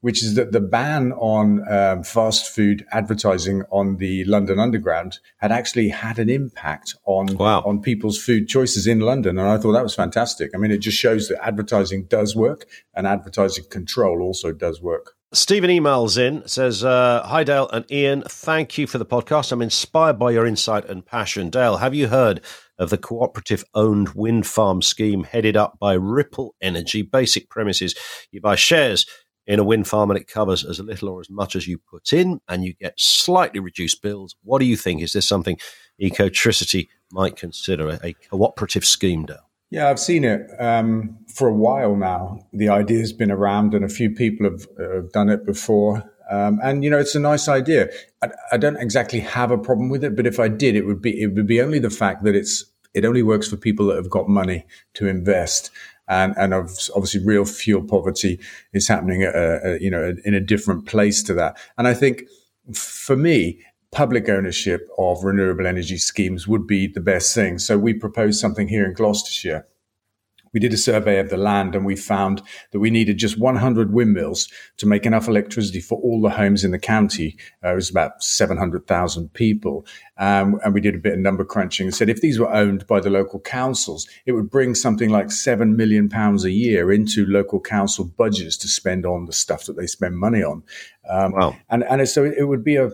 which 0.00 0.22
is 0.22 0.34
that 0.36 0.52
the 0.52 0.60
ban 0.60 1.12
on 1.12 1.66
um, 1.72 2.02
fast 2.02 2.54
food 2.54 2.84
advertising 2.92 3.62
on 3.70 3.96
the 3.96 4.24
London 4.24 4.58
Underground 4.60 5.18
had 5.38 5.50
actually 5.50 5.88
had 5.88 6.18
an 6.18 6.28
impact 6.30 6.94
on 7.04 7.36
Wow. 7.36 7.62
on 7.66 7.80
people's 7.82 8.22
food 8.22 8.48
choices 8.48 8.86
in 8.86 9.00
London, 9.00 9.38
and 9.38 9.48
I 9.48 9.58
thought 9.58 9.72
that 9.72 9.82
was 9.82 9.94
fantastic. 9.94 10.50
I 10.54 10.58
mean, 10.58 10.70
it 10.70 10.78
just 10.78 10.98
shows 10.98 11.28
that 11.28 11.44
advertising 11.44 12.04
does 12.04 12.36
work, 12.36 12.66
and 12.94 13.06
advertising 13.06 13.64
control 13.70 14.22
also 14.22 14.52
does 14.52 14.80
work. 14.80 15.14
Stephen 15.34 15.68
emails 15.68 16.16
in, 16.16 16.46
says, 16.48 16.82
uh, 16.82 17.22
Hi, 17.26 17.44
Dale 17.44 17.68
and 17.70 17.84
Ian. 17.92 18.22
Thank 18.26 18.78
you 18.78 18.86
for 18.86 18.96
the 18.96 19.04
podcast. 19.04 19.52
I'm 19.52 19.60
inspired 19.60 20.18
by 20.18 20.30
your 20.30 20.46
insight 20.46 20.86
and 20.88 21.04
passion. 21.04 21.50
Dale, 21.50 21.76
have 21.76 21.94
you 21.94 22.08
heard 22.08 22.40
of 22.78 22.88
the 22.88 22.96
cooperative 22.96 23.62
owned 23.74 24.10
wind 24.14 24.46
farm 24.46 24.80
scheme 24.80 25.24
headed 25.24 25.54
up 25.54 25.78
by 25.78 25.92
Ripple 25.92 26.54
Energy? 26.62 27.02
Basic 27.02 27.50
premises 27.50 27.94
you 28.32 28.40
buy 28.40 28.54
shares 28.54 29.04
in 29.48 29.58
a 29.58 29.64
wind 29.64 29.88
farm 29.88 30.10
and 30.10 30.20
it 30.20 30.28
covers 30.28 30.62
as 30.64 30.78
little 30.78 31.08
or 31.08 31.20
as 31.20 31.30
much 31.30 31.56
as 31.56 31.66
you 31.66 31.78
put 31.78 32.12
in, 32.12 32.40
and 32.48 32.64
you 32.64 32.74
get 32.74 33.00
slightly 33.00 33.58
reduced 33.58 34.02
bills. 34.02 34.36
What 34.44 34.60
do 34.60 34.66
you 34.66 34.76
think? 34.76 35.02
Is 35.02 35.14
this 35.14 35.26
something 35.26 35.58
Ecotricity 36.00 36.88
might 37.10 37.36
consider 37.36 37.98
a, 38.02 38.12
cooperative 38.30 38.84
scheme, 38.84 39.24
Dale? 39.24 39.48
Yeah, 39.70 39.88
I've 39.88 39.98
seen 39.98 40.24
it 40.24 40.48
um, 40.60 41.18
for 41.34 41.48
a 41.48 41.54
while 41.54 41.96
now. 41.96 42.46
The 42.52 42.68
idea 42.68 43.00
has 43.00 43.12
been 43.12 43.30
around, 43.30 43.74
and 43.74 43.84
a 43.84 43.88
few 43.88 44.10
people 44.10 44.48
have, 44.48 44.66
have 44.78 45.12
done 45.12 45.30
it 45.30 45.44
before. 45.44 46.04
Um, 46.30 46.60
and 46.62 46.84
you 46.84 46.90
know, 46.90 46.98
it's 46.98 47.14
a 47.14 47.20
nice 47.20 47.48
idea. 47.48 47.88
I, 48.22 48.28
I 48.52 48.56
don't 48.58 48.76
exactly 48.76 49.20
have 49.20 49.50
a 49.50 49.58
problem 49.58 49.88
with 49.88 50.04
it, 50.04 50.14
but 50.14 50.26
if 50.26 50.38
I 50.38 50.48
did, 50.48 50.76
it 50.76 50.86
would 50.86 51.00
be 51.00 51.20
it 51.20 51.34
would 51.34 51.46
be 51.46 51.60
only 51.60 51.78
the 51.78 51.90
fact 51.90 52.22
that 52.24 52.34
it's 52.34 52.64
it 52.94 53.04
only 53.04 53.22
works 53.22 53.48
for 53.48 53.56
people 53.56 53.86
that 53.86 53.96
have 53.96 54.10
got 54.10 54.28
money 54.28 54.66
to 54.94 55.06
invest. 55.06 55.70
And, 56.08 56.34
and 56.36 56.52
obv- 56.52 56.90
obviously, 56.94 57.24
real 57.24 57.44
fuel 57.44 57.82
poverty 57.82 58.40
is 58.72 58.88
happening, 58.88 59.22
at 59.22 59.34
a, 59.34 59.60
a, 59.64 59.80
you 59.80 59.90
know, 59.90 60.14
in 60.24 60.34
a 60.34 60.40
different 60.40 60.86
place 60.86 61.22
to 61.24 61.34
that. 61.34 61.58
And 61.76 61.86
I 61.86 61.94
think, 61.94 62.22
for 62.72 63.16
me, 63.16 63.60
public 63.90 64.28
ownership 64.28 64.88
of 64.98 65.24
renewable 65.24 65.66
energy 65.66 65.96
schemes 65.96 66.46
would 66.46 66.66
be 66.66 66.86
the 66.86 67.00
best 67.00 67.34
thing. 67.34 67.58
So 67.58 67.78
we 67.78 67.94
propose 67.94 68.38
something 68.40 68.68
here 68.68 68.84
in 68.84 68.92
Gloucestershire. 68.92 69.66
We 70.52 70.60
did 70.60 70.72
a 70.72 70.76
survey 70.76 71.18
of 71.18 71.30
the 71.30 71.36
land 71.36 71.74
and 71.74 71.84
we 71.84 71.96
found 71.96 72.42
that 72.72 72.80
we 72.80 72.90
needed 72.90 73.18
just 73.18 73.38
100 73.38 73.92
windmills 73.92 74.48
to 74.78 74.86
make 74.86 75.06
enough 75.06 75.28
electricity 75.28 75.80
for 75.80 75.98
all 76.00 76.20
the 76.20 76.30
homes 76.30 76.64
in 76.64 76.70
the 76.70 76.78
county. 76.78 77.36
Uh, 77.64 77.72
it 77.72 77.76
was 77.76 77.90
about 77.90 78.22
700,000 78.22 79.32
people. 79.32 79.86
Um, 80.18 80.58
and 80.64 80.74
we 80.74 80.80
did 80.80 80.94
a 80.94 80.98
bit 80.98 81.14
of 81.14 81.18
number 81.20 81.44
crunching 81.44 81.86
and 81.86 81.94
said 81.94 82.08
if 82.08 82.20
these 82.20 82.38
were 82.38 82.52
owned 82.52 82.86
by 82.86 83.00
the 83.00 83.10
local 83.10 83.40
councils, 83.40 84.08
it 84.26 84.32
would 84.32 84.50
bring 84.50 84.74
something 84.74 85.10
like 85.10 85.30
7 85.30 85.76
million 85.76 86.08
pounds 86.08 86.44
a 86.44 86.50
year 86.50 86.92
into 86.92 87.26
local 87.26 87.60
council 87.60 88.04
budgets 88.04 88.56
to 88.58 88.68
spend 88.68 89.06
on 89.06 89.26
the 89.26 89.32
stuff 89.32 89.64
that 89.66 89.76
they 89.76 89.86
spend 89.86 90.16
money 90.16 90.42
on. 90.42 90.62
Um, 91.08 91.32
Wow. 91.32 91.56
and, 91.70 91.84
and 91.84 92.08
so 92.08 92.24
it 92.24 92.48
would 92.48 92.64
be 92.64 92.76
a, 92.76 92.90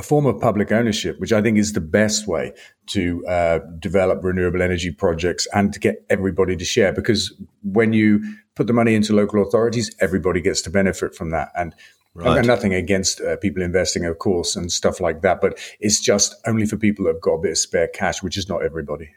a 0.00 0.02
form 0.02 0.24
of 0.24 0.40
public 0.40 0.72
ownership, 0.72 1.20
which 1.20 1.30
I 1.30 1.42
think 1.42 1.58
is 1.58 1.74
the 1.74 1.80
best 1.82 2.26
way 2.26 2.54
to 2.86 3.22
uh, 3.26 3.58
develop 3.78 4.24
renewable 4.24 4.62
energy 4.62 4.90
projects 4.90 5.46
and 5.52 5.74
to 5.74 5.78
get 5.78 6.06
everybody 6.08 6.56
to 6.56 6.64
share. 6.64 6.90
Because 6.90 7.34
when 7.62 7.92
you 7.92 8.24
put 8.54 8.66
the 8.66 8.72
money 8.72 8.94
into 8.94 9.12
local 9.12 9.42
authorities, 9.42 9.94
everybody 10.00 10.40
gets 10.40 10.62
to 10.62 10.70
benefit 10.70 11.14
from 11.14 11.28
that. 11.32 11.50
And 11.54 11.74
I've 12.16 12.34
got 12.34 12.46
nothing 12.46 12.72
against 12.72 13.20
uh, 13.20 13.36
people 13.36 13.62
investing, 13.62 14.06
of 14.06 14.18
course, 14.18 14.56
and 14.56 14.72
stuff 14.72 15.00
like 15.00 15.20
that. 15.20 15.42
But 15.42 15.58
it's 15.80 16.00
just 16.00 16.34
only 16.46 16.64
for 16.64 16.78
people 16.78 17.04
that 17.04 17.12
have 17.16 17.20
got 17.20 17.34
a 17.34 17.42
bit 17.42 17.50
of 17.50 17.58
spare 17.58 17.88
cash, 17.88 18.22
which 18.22 18.38
is 18.38 18.48
not 18.48 18.62
everybody. 18.62 19.10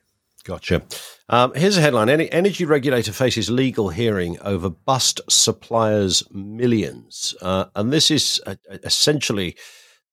Gotcha. 0.44 0.84
Um, 1.30 1.54
here's 1.56 1.78
a 1.78 1.82
headline: 1.82 2.10
Any 2.10 2.30
energy 2.30 2.66
regulator 2.66 3.14
faces 3.14 3.50
legal 3.50 3.88
hearing 3.88 4.38
over 4.42 4.70
bust 4.70 5.22
suppliers' 5.30 6.24
millions, 6.30 7.34
uh, 7.42 7.66
and 7.74 7.94
this 7.94 8.12
is 8.12 8.42
uh, 8.46 8.56
essentially 8.84 9.56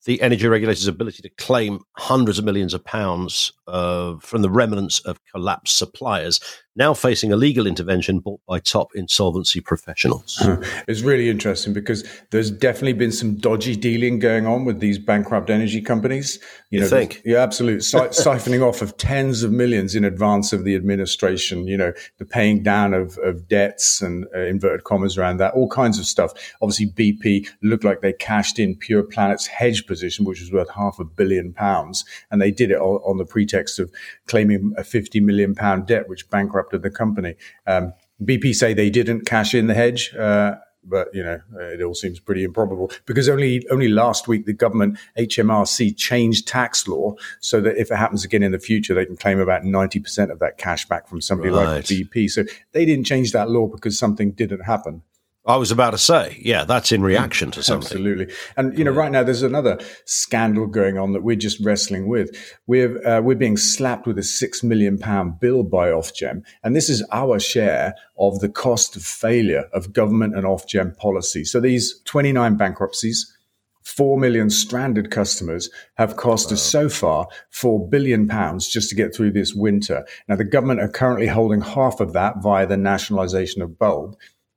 the 0.07 0.21
energy 0.23 0.49
regulator's 0.49 0.87
ability 0.87 1.23
to 1.23 1.30
claim 1.30 1.80
hundreds 1.97 2.38
of 2.38 2.45
millions 2.45 2.75
of 2.75 2.85
pounds 2.85 3.52
uh, 3.66 4.16
from 4.21 4.42
the 4.42 4.50
remnants 4.50 5.00
of 5.00 5.19
collapsed 5.33 5.76
suppliers. 5.76 6.40
Now 6.77 6.95
facing 6.95 7.33
a 7.33 7.37
legal 7.37 7.67
intervention 7.67 8.21
brought 8.21 8.41
by 8.47 8.59
top 8.59 8.91
insolvency 8.95 9.61
professionals. 9.61 10.41
It's 10.87 11.03
really 11.03 11.29
interesting 11.29 11.73
because 11.73 12.09
there's 12.31 12.50
definitely 12.50 12.93
been 12.93 13.12
some 13.12 13.37
dodgy 13.37 13.77
dealing 13.77 14.19
going 14.19 14.47
on 14.47 14.65
with 14.65 14.81
these 14.81 14.99
bankrupt 14.99 15.50
energy 15.50 15.81
companies. 15.81 16.39
You 16.71 16.87
think? 16.87 17.23
Yeah, 17.25 17.39
absolutely. 17.39 17.81
Si- 17.81 17.99
siphoning 17.99 18.67
off 18.67 18.83
of 18.83 18.97
tens 18.97 19.43
of 19.43 19.50
millions 19.50 19.95
in 19.95 20.05
advance 20.05 20.53
of 20.53 20.65
the 20.65 20.77
administration, 20.77 21.67
you 21.67 21.77
know, 21.77 21.93
the 22.19 22.25
paying 22.25 22.62
down 22.62 22.95
of, 22.95 23.19
of 23.19 23.49
debts 23.49 24.00
and 24.00 24.27
uh, 24.35 24.41
inverted 24.41 24.85
commas 24.85 25.19
around 25.19 25.39
that, 25.39 25.53
all 25.55 25.69
kinds 25.69 25.99
of 25.99 26.07
stuff. 26.07 26.33
Obviously, 26.62 26.87
BP 26.87 27.49
looked 27.62 27.85
like 27.85 28.00
they 28.00 28.12
cashed 28.12 28.59
in 28.59 28.77
Pure 28.77 29.05
Planet's 29.05 29.47
hedge 29.47 29.87
position, 29.87 30.25
which 30.25 30.41
was 30.41 30.53
worth 30.53 30.71
half 30.71 31.00
a 31.00 31.05
billion 31.05 31.53
pounds. 31.53 32.05
And 32.31 32.41
they 32.41 32.53
did 32.53 32.71
it 32.71 32.79
on, 32.79 33.00
on 33.05 33.19
the 33.19 33.25
pretext 33.25 33.79
of 33.81 33.91
claiming 34.27 34.73
a 34.77 34.85
50 34.85 35.21
million 35.21 35.55
pound 35.55 35.87
debt, 35.87 36.09
which 36.09 36.29
bankrupted 36.61 36.83
the 36.83 36.90
company. 36.90 37.35
Um, 37.67 37.93
BP 38.23 38.55
say 38.55 38.75
they 38.75 38.90
didn't 38.90 39.26
cash 39.26 39.55
in 39.55 39.67
the 39.67 39.75
hedge. 39.75 40.14
Uh, 40.14 40.57
but 40.83 41.09
you 41.12 41.23
know 41.23 41.38
it 41.59 41.83
all 41.83 41.93
seems 41.93 42.19
pretty 42.19 42.43
improbable 42.43 42.90
because 43.05 43.29
only 43.29 43.67
only 43.69 43.87
last 43.88 44.26
week 44.26 44.47
the 44.47 44.52
government 44.55 44.99
HMRC 45.19 45.95
changed 45.95 46.49
tax 46.49 46.88
law 46.88 47.12
so 47.38 47.61
that 47.61 47.76
if 47.76 47.90
it 47.90 47.97
happens 47.97 48.25
again 48.25 48.43
in 48.43 48.50
the 48.50 48.59
future 48.59 48.95
they 48.95 49.05
can 49.05 49.19
claim 49.19 49.38
about 49.40 49.62
90% 49.62 50.31
of 50.33 50.38
that 50.38 50.57
cash 50.57 50.88
back 50.88 51.07
from 51.07 51.21
somebody 51.21 51.50
Right. 51.50 51.67
like 51.67 51.85
BP 51.85 52.31
so 52.31 52.45
they 52.73 52.87
didn't 52.87 53.05
change 53.05 53.33
that 53.33 53.50
law 53.50 53.67
because 53.67 53.99
something 53.99 54.33
didn't 54.33 54.61
happen 54.62 55.02
I 55.47 55.56
was 55.56 55.70
about 55.70 55.92
to 55.92 55.99
say, 55.99 56.38
yeah, 56.42 56.64
that's 56.64 56.92
in 56.92 57.02
reaction 57.02 57.50
to 57.52 57.62
something. 57.62 57.87
Absolutely. 57.87 58.35
And 58.59 58.76
you 58.76 58.85
know, 58.85 58.90
right 58.90 59.11
now 59.11 59.23
there's 59.23 59.42
another 59.42 59.78
scandal 60.04 60.66
going 60.66 60.99
on 60.99 61.14
that 61.14 61.23
we're 61.23 61.37
just 61.37 61.64
wrestling 61.64 62.09
with. 62.09 62.30
We're 62.66 63.06
uh, 63.06 63.23
we're 63.23 63.37
being 63.37 63.56
slapped 63.56 64.06
with 64.06 64.18
a 64.18 64.23
six 64.23 64.62
million 64.62 64.99
pound 64.99 65.40
bill 65.40 65.62
by 65.62 65.88
Ofgem, 65.88 66.42
and 66.62 66.76
this 66.76 66.90
is 66.90 67.02
our 67.11 67.40
share 67.40 67.94
of 68.18 68.40
the 68.40 68.50
cost 68.50 68.97
of 68.97 69.02
failure 69.02 69.64
of 69.73 69.94
government 69.94 70.37
and 70.37 70.44
Ofgem 70.44 70.94
policy. 70.99 71.44
So 71.44 71.61
these 71.61 72.00
29 72.04 72.56
bankruptcies. 72.56 73.37
Four 73.82 74.18
million 74.18 74.50
stranded 74.50 75.11
customers 75.11 75.68
have 75.94 76.16
cost 76.16 76.52
us 76.52 76.62
so 76.62 76.88
far 76.88 77.26
four 77.50 77.88
billion 77.88 78.28
pounds 78.28 78.68
just 78.68 78.88
to 78.90 78.94
get 78.94 79.12
through 79.12 79.32
this 79.32 79.52
winter. 79.52 80.06
Now, 80.28 80.37
the 80.37 80.44
government 80.44 80.80
are 80.80 80.88
currently 80.88 81.26
holding 81.26 81.62
half 81.62 81.99
of 81.99 82.12
that 82.12 82.40
via 82.40 82.66
the 82.66 82.76
nationalisation 82.76 83.62
of 83.62 83.78
bulb, 83.78 84.16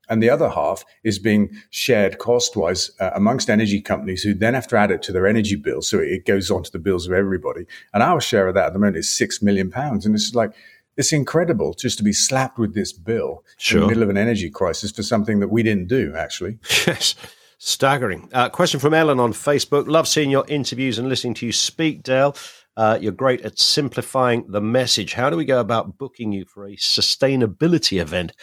and 0.10 0.22
the 0.22 0.30
other 0.30 0.50
half 0.50 0.84
is 1.04 1.20
being 1.20 1.50
shared 1.70 2.18
cost-wise 2.18 2.92
uh, 3.00 3.12
amongst 3.16 3.50
energy 3.50 3.82
companies 3.82 4.24
who 4.24 4.34
then 4.34 4.54
have 4.54 4.68
to 4.68 4.78
add 4.78 4.92
it 4.92 5.02
to 5.04 5.12
their 5.12 5.28
energy 5.28 5.56
bill, 5.56 5.82
so 5.82 6.00
it 6.00 6.26
goes 6.26 6.52
onto 6.52 6.72
the 6.72 6.80
bills 6.80 7.08
of 7.08 7.14
everybody. 7.14 7.66
And 7.94 8.04
our 8.04 8.22
share 8.22 8.48
of 8.48 8.56
that 8.56 8.68
at 8.68 8.74
the 8.74 8.80
moment 8.80 8.98
is 8.98 9.10
six 9.10 9.42
million 9.42 9.72
pounds, 9.72 10.06
and 10.06 10.16
it's 10.16 10.36
like 10.36 10.54
it's 10.96 11.14
incredible 11.14 11.74
just 11.74 11.98
to 11.98 12.04
be 12.04 12.14
slapped 12.14 12.60
with 12.60 12.76
this 12.76 12.94
bill 12.94 13.44
in 13.72 13.80
the 13.80 13.88
middle 13.88 14.04
of 14.04 14.10
an 14.10 14.18
energy 14.18 14.50
crisis 14.50 14.92
for 14.92 15.04
something 15.04 15.40
that 15.40 15.50
we 15.50 15.64
didn't 15.64 15.88
do. 15.88 16.14
Actually, 16.16 16.60
Yes, 16.88 17.16
staggering. 17.58 18.30
Uh, 18.34 18.50
question 18.50 18.80
from 18.80 18.94
Ellen 18.94 19.20
on 19.20 19.34
Facebook. 19.34 19.88
Love 19.88 20.08
seeing 20.08 20.30
your 20.30 20.46
interviews 20.48 21.00
and 21.00 21.10
listening 21.10 21.34
to 21.36 21.46
you 21.46 21.52
speak, 21.52 22.04
Dale. 22.04 22.36
Uh, 22.76 22.98
you're 23.00 23.12
great 23.12 23.42
at 23.42 23.60
simplifying 23.60 24.46
the 24.48 24.62
message. 24.62 25.14
How 25.14 25.30
do 25.30 25.38
we 25.38 25.46
go 25.46 25.60
about 25.60 25.98
booking 25.98 26.32
you 26.32 26.46
for 26.46 26.66
a 26.66 26.76
sustainability 26.76 28.02
event 28.02 28.34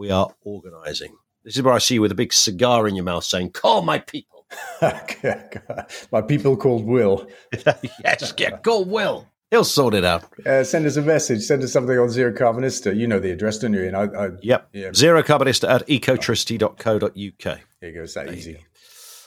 we 0.00 0.10
are 0.10 0.30
organising? 0.40 1.14
This 1.44 1.56
is 1.56 1.62
where 1.62 1.74
I 1.74 1.78
see 1.78 1.94
you 1.94 2.00
with 2.00 2.10
a 2.10 2.14
big 2.14 2.32
cigar 2.32 2.88
in 2.88 2.96
your 2.96 3.04
mouth 3.04 3.22
saying, 3.22 3.50
Call 3.50 3.82
my 3.82 3.98
people. 3.98 4.46
my 6.10 6.22
people 6.22 6.56
called 6.56 6.86
Will. 6.86 7.28
yes, 8.02 8.32
get 8.32 8.62
go, 8.62 8.80
Will. 8.80 9.28
He'll 9.50 9.62
sort 9.62 9.92
it 9.92 10.04
out. 10.04 10.24
Uh, 10.46 10.64
send 10.64 10.86
us 10.86 10.96
a 10.96 11.02
message. 11.02 11.42
Send 11.42 11.62
us 11.62 11.72
something 11.72 11.98
on 11.98 12.08
Zero 12.08 12.32
Carbonista. 12.32 12.96
You 12.96 13.08
know 13.08 13.18
the 13.18 13.30
address, 13.30 13.58
don't 13.58 13.74
you? 13.74 13.84
And 13.84 13.96
I, 13.96 14.04
I, 14.04 14.30
Yep. 14.40 14.68
Yeah. 14.72 14.92
Zero 14.94 15.22
carbonista 15.22 15.68
at 15.68 15.86
ecotricity.co.uk. 15.86 17.12
Here 17.12 17.60
you 17.82 17.92
go. 17.92 18.02
It's 18.02 18.14
that 18.14 18.32
easy. 18.32 18.64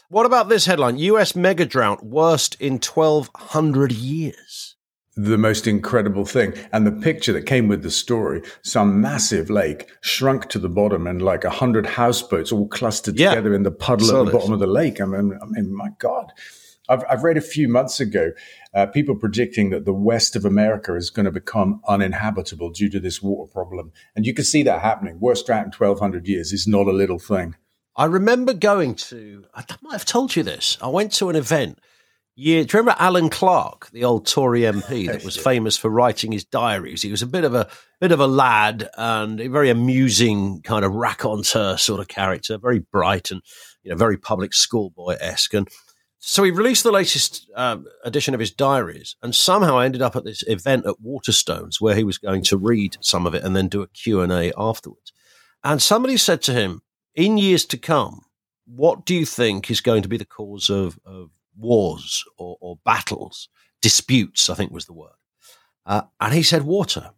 What 0.10 0.25
about 0.25 0.50
this 0.50 0.65
headline? 0.65 0.98
US 0.98 1.36
mega 1.36 1.65
drought 1.65 2.03
worst 2.03 2.56
in 2.60 2.74
1,200 2.74 3.92
years. 3.92 4.73
The 5.15 5.38
most 5.38 5.67
incredible 5.67 6.25
thing. 6.25 6.53
And 6.72 6.88
the 6.88 6.91
picture 6.91 7.34
that 7.34 7.46
came 7.46 7.67
with 7.67 7.84
the 7.84 7.91
story, 7.91 8.41
some 8.63 9.00
massive 9.01 9.50
lake 9.50 9.89
shrunk 10.01 10.50
to 10.50 10.60
the 10.60 10.70
bottom 10.70 11.05
and 11.08 11.22
like 11.22 11.43
a 11.43 11.50
hundred 11.50 11.86
houseboats 11.86 12.51
all 12.51 12.67
clustered 12.67 13.20
Yeah. 13.20 13.29
together 13.29 13.53
in 13.53 13.63
the 13.63 13.72
puddle 13.72 14.08
Saw 14.08 14.22
at 14.22 14.25
the 14.27 14.32
bottom 14.32 14.53
of 14.53 14.60
the 14.60 14.67
lake. 14.67 15.00
I 15.00 15.05
mean, 15.05 15.38
I 15.41 15.46
mean 15.46 15.75
my 15.75 15.89
God. 16.00 16.32
I've, 16.89 17.03
I've 17.10 17.24
read 17.24 17.38
a 17.38 17.41
few 17.41 17.70
months 17.70 18.00
ago 18.00 18.32
uh, 18.74 18.88
people 18.88 19.15
predicting 19.15 19.70
that 19.70 19.86
the 19.86 19.93
west 19.93 20.36
of 20.36 20.43
America 20.46 20.96
is 20.96 21.10
going 21.10 21.25
to 21.25 21.32
become 21.32 21.82
uninhabitable 21.88 22.72
due 22.72 22.89
to 22.89 23.00
this 23.00 23.22
water 23.22 23.50
problem. 23.51 23.91
And 24.15 24.25
you 24.25 24.34
can 24.34 24.43
see 24.43 24.63
that 24.63 24.82
happening. 24.82 25.20
Worst 25.20 25.46
drought 25.46 25.65
in 25.65 25.72
1200 25.72 26.27
years 26.27 26.51
is 26.51 26.67
not 26.67 26.88
a 26.88 26.91
little 26.91 27.20
thing. 27.20 27.55
I 27.96 28.05
remember 28.05 28.53
going 28.53 28.96
to, 28.96 29.46
I 29.53 29.63
might 29.82 29.93
have 29.93 30.05
told 30.05 30.36
you 30.36 30.41
this. 30.43 30.77
I 30.82 30.88
went 30.88 31.12
to 31.13 31.29
an 31.29 31.36
event. 31.36 31.79
Yeah, 32.36 32.63
do 32.63 32.78
you 32.78 32.80
remember 32.80 32.96
Alan 32.98 33.30
Clark, 33.30 33.92
the 33.92 34.06
old 34.06 34.25
Tory 34.25 34.62
MP 34.62 35.06
that 35.06 35.24
was 35.24 35.38
famous 35.38 35.78
for 35.78 35.90
writing 35.90 36.32
his 36.32 36.44
diaries? 36.44 37.04
He 37.04 37.12
was 37.12 37.22
a 37.22 37.28
bit 37.28 37.44
of 37.44 37.54
a 37.54 37.68
bit 38.02 38.12
of 38.12 38.20
a 38.20 38.25
lad 38.25 38.90
and 38.98 39.40
a 39.40 39.48
very 39.50 39.70
amusing 39.70 40.63
kind 40.63 40.84
of 40.84 40.96
raconteur 40.96 41.78
sort 41.78 42.00
of 42.00 42.08
character, 42.08 42.58
very 42.58 42.80
bright 42.80 43.30
and 43.30 43.42
you 43.84 43.92
know 43.92 43.98
very 43.98 44.18
public 44.18 44.56
schoolboy 44.56 45.18
esque. 45.20 45.54
And 45.54 45.70
so 46.18 46.42
he 46.42 46.50
released 46.50 46.84
the 46.84 46.92
latest 46.92 47.52
um, 47.56 47.86
edition 48.04 48.34
of 48.34 48.40
his 48.40 48.52
diaries, 48.52 49.16
and 49.22 49.36
somehow 49.36 49.78
I 49.78 49.86
ended 49.86 50.02
up 50.02 50.16
at 50.16 50.24
this 50.24 50.44
event 50.48 50.88
at 50.88 51.04
Waterstones 51.06 51.80
where 51.80 51.96
he 51.96 52.04
was 52.04 52.18
going 52.18 52.42
to 52.46 52.58
read 52.58 52.98
some 53.00 53.28
of 53.28 53.36
it 53.36 53.44
and 53.44 53.56
then 53.56 53.68
do 53.68 53.84
a 53.84 53.88
Q 53.88 54.22
and 54.22 54.32
A 54.32 54.52
afterwards. 54.58 55.13
And 55.63 55.80
somebody 55.80 56.18
said 56.18 56.42
to 56.44 56.54
him, 56.54 56.82
"In 57.13 57.38
years 57.38 57.63
to 57.66 57.78
come, 57.78 58.22
what 58.66 59.06
do 59.06 59.13
you 59.13 59.24
think 59.24 59.70
is 59.70 59.82
going 59.82 60.02
to 60.02 60.10
be 60.10 60.18
the 60.18 60.25
cause 60.25 60.72
of, 60.72 60.98
of 61.06 61.30
wars 61.57 62.24
or, 62.38 62.57
or 62.62 62.77
battles, 62.86 63.50
disputes? 63.81 64.50
I 64.50 64.55
think 64.55 64.72
was 64.72 64.86
the 64.86 64.93
word." 64.93 65.17
Uh, 65.86 66.03
and 66.19 66.33
he 66.33 66.43
said, 66.43 66.63
"Water." 66.63 67.12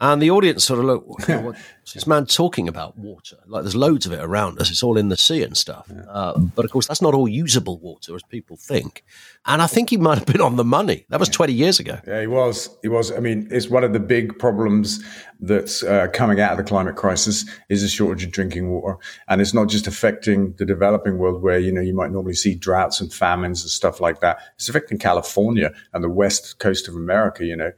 And 0.00 0.22
the 0.22 0.30
audience 0.30 0.64
sort 0.64 0.78
of 0.78 0.84
look, 0.84 1.06
what's 1.06 1.58
this 1.94 2.06
man 2.06 2.26
talking 2.26 2.68
about 2.68 2.96
water? 2.96 3.36
Like 3.46 3.62
there's 3.62 3.74
loads 3.74 4.06
of 4.06 4.12
it 4.12 4.20
around 4.20 4.60
us. 4.60 4.70
It's 4.70 4.82
all 4.82 4.96
in 4.96 5.08
the 5.08 5.16
sea 5.16 5.42
and 5.42 5.56
stuff. 5.56 5.90
Uh, 6.08 6.38
but 6.38 6.64
of 6.64 6.70
course, 6.70 6.86
that's 6.86 7.02
not 7.02 7.14
all 7.14 7.26
usable 7.26 7.78
water 7.78 8.14
as 8.14 8.22
people 8.22 8.56
think. 8.56 9.04
And 9.44 9.60
I 9.60 9.66
think 9.66 9.90
he 9.90 9.96
might 9.96 10.18
have 10.18 10.26
been 10.26 10.40
on 10.40 10.56
the 10.56 10.64
money. 10.64 11.04
That 11.08 11.18
was 11.18 11.28
20 11.28 11.52
years 11.52 11.80
ago. 11.80 11.98
Yeah, 12.06 12.20
he 12.20 12.26
was. 12.26 12.68
He 12.82 12.88
was. 12.88 13.10
I 13.10 13.18
mean, 13.18 13.48
it's 13.50 13.68
one 13.68 13.82
of 13.82 13.92
the 13.92 14.00
big 14.00 14.38
problems 14.38 15.02
that's 15.40 15.82
uh, 15.82 16.08
coming 16.12 16.40
out 16.40 16.52
of 16.52 16.58
the 16.58 16.64
climate 16.64 16.96
crisis 16.96 17.44
is 17.68 17.82
a 17.82 17.88
shortage 17.88 18.24
of 18.24 18.30
drinking 18.30 18.70
water, 18.70 18.96
and 19.28 19.40
it's 19.40 19.52
not 19.52 19.68
just 19.68 19.86
affecting 19.86 20.52
the 20.54 20.64
developing 20.64 21.18
world 21.18 21.42
where 21.42 21.58
you 21.58 21.72
know 21.72 21.80
you 21.80 21.94
might 21.94 22.10
normally 22.10 22.34
see 22.34 22.54
droughts 22.54 23.00
and 23.00 23.12
famines 23.12 23.62
and 23.62 23.70
stuff 23.70 24.00
like 24.00 24.20
that. 24.20 24.38
It's 24.54 24.68
affecting 24.68 24.98
California 24.98 25.72
and 25.92 26.02
the 26.02 26.08
west 26.08 26.58
coast 26.58 26.88
of 26.88 26.94
America. 26.94 27.44
You 27.44 27.56
know, 27.56 27.72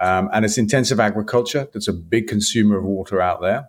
um, 0.00 0.28
and 0.32 0.44
it's 0.44 0.58
intensive 0.58 0.98
agriculture 1.00 1.68
that's 1.72 1.88
a 1.88 1.92
big 1.92 2.26
consumer 2.28 2.78
of 2.78 2.84
water 2.84 3.20
out 3.20 3.40
there. 3.40 3.68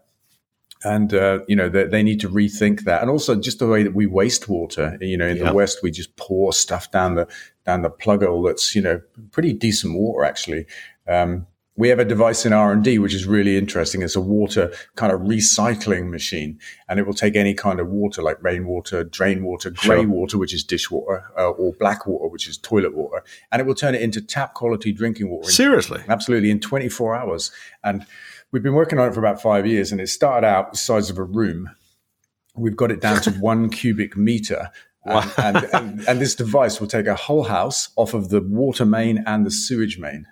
And 0.85 1.13
uh, 1.13 1.39
you 1.47 1.55
know 1.55 1.69
they, 1.69 1.85
they 1.85 2.03
need 2.03 2.19
to 2.21 2.29
rethink 2.29 2.81
that, 2.81 3.01
and 3.01 3.09
also 3.09 3.35
just 3.35 3.59
the 3.59 3.67
way 3.67 3.83
that 3.83 3.93
we 3.93 4.05
waste 4.05 4.49
water. 4.49 4.97
You 4.99 5.15
know, 5.17 5.27
in 5.27 5.37
Yeah. 5.37 5.45
the 5.49 5.53
West, 5.53 5.79
we 5.81 5.91
just 5.91 6.13
pour 6.17 6.51
stuff 6.51 6.91
down 6.91 7.15
the 7.15 7.25
down 7.65 7.83
the 7.83 7.89
plug 7.89 8.21
hole. 8.23 8.41
That's 8.43 8.75
you 8.75 8.81
know 8.81 8.99
pretty 9.31 9.53
decent 9.53 9.97
water 9.97 10.25
actually. 10.25 10.65
Um, 11.07 11.47
we 11.75 11.89
have 11.89 11.97
a 11.99 12.05
device 12.05 12.45
in 12.45 12.53
R 12.53 12.71
and 12.71 12.83
D 12.83 12.99
which 12.99 13.13
is 13.15 13.25
really 13.25 13.57
interesting. 13.57 14.01
It's 14.03 14.15
a 14.15 14.21
water 14.21 14.71
kind 14.95 15.11
of 15.11 15.21
recycling 15.21 16.09
machine, 16.11 16.59
and 16.87 16.99
it 16.99 17.07
will 17.07 17.13
take 17.15 17.35
any 17.35 17.53
kind 17.53 17.79
of 17.79 17.87
water 17.89 18.21
like 18.21 18.41
rainwater, 18.43 19.03
drain 19.03 19.43
water, 19.43 19.71
grey 19.71 20.01
Sure. 20.01 20.07
water, 20.07 20.37
which 20.37 20.53
is 20.53 20.63
dishwater, 20.63 21.23
uh, 21.37 21.49
or 21.49 21.73
black 21.73 22.05
water, 22.05 22.27
which 22.27 22.47
is 22.47 22.57
toilet 22.57 22.93
water, 22.95 23.23
and 23.51 23.59
it 23.59 23.65
will 23.65 23.75
turn 23.75 23.95
it 23.95 24.01
into 24.01 24.21
tap 24.21 24.53
quality 24.53 24.91
drinking 24.91 25.29
water. 25.29 25.47
in 25.49 25.51
Seriously? 25.53 26.01
Absolutely, 26.07 26.51
in 26.51 26.59
24 26.59 27.15
hours. 27.15 27.51
And 27.83 28.05
we've 28.51 28.63
been 28.63 28.73
working 28.75 28.99
on 28.99 29.07
it 29.09 29.13
for 29.13 29.19
about 29.19 29.41
five 29.41 29.65
years, 29.65 29.91
and 29.91 29.99
it 29.99 30.07
started 30.09 30.45
out 30.45 30.71
the 30.73 30.77
size 30.77 31.09
of 31.09 31.17
a 31.17 31.23
room. 31.23 31.69
We've 32.55 32.77
got 32.77 32.91
it 32.91 33.01
down 33.01 33.19
to 33.21 33.31
one 33.39 33.69
cubic 33.71 34.15
meter. 34.15 34.69
And, 35.05 35.31
and, 35.37 35.57
and, 35.73 36.07
and 36.07 36.21
this 36.21 36.33
device 36.35 36.79
will 36.79 36.87
take 36.87 37.07
a 37.07 37.15
whole 37.15 37.43
house 37.43 37.89
off 37.97 38.13
of 38.13 38.29
the 38.29 38.39
water 38.41 38.85
main 38.85 39.23
and 39.25 39.45
the 39.45 39.51
sewage 39.51 39.97
main. 39.99 40.27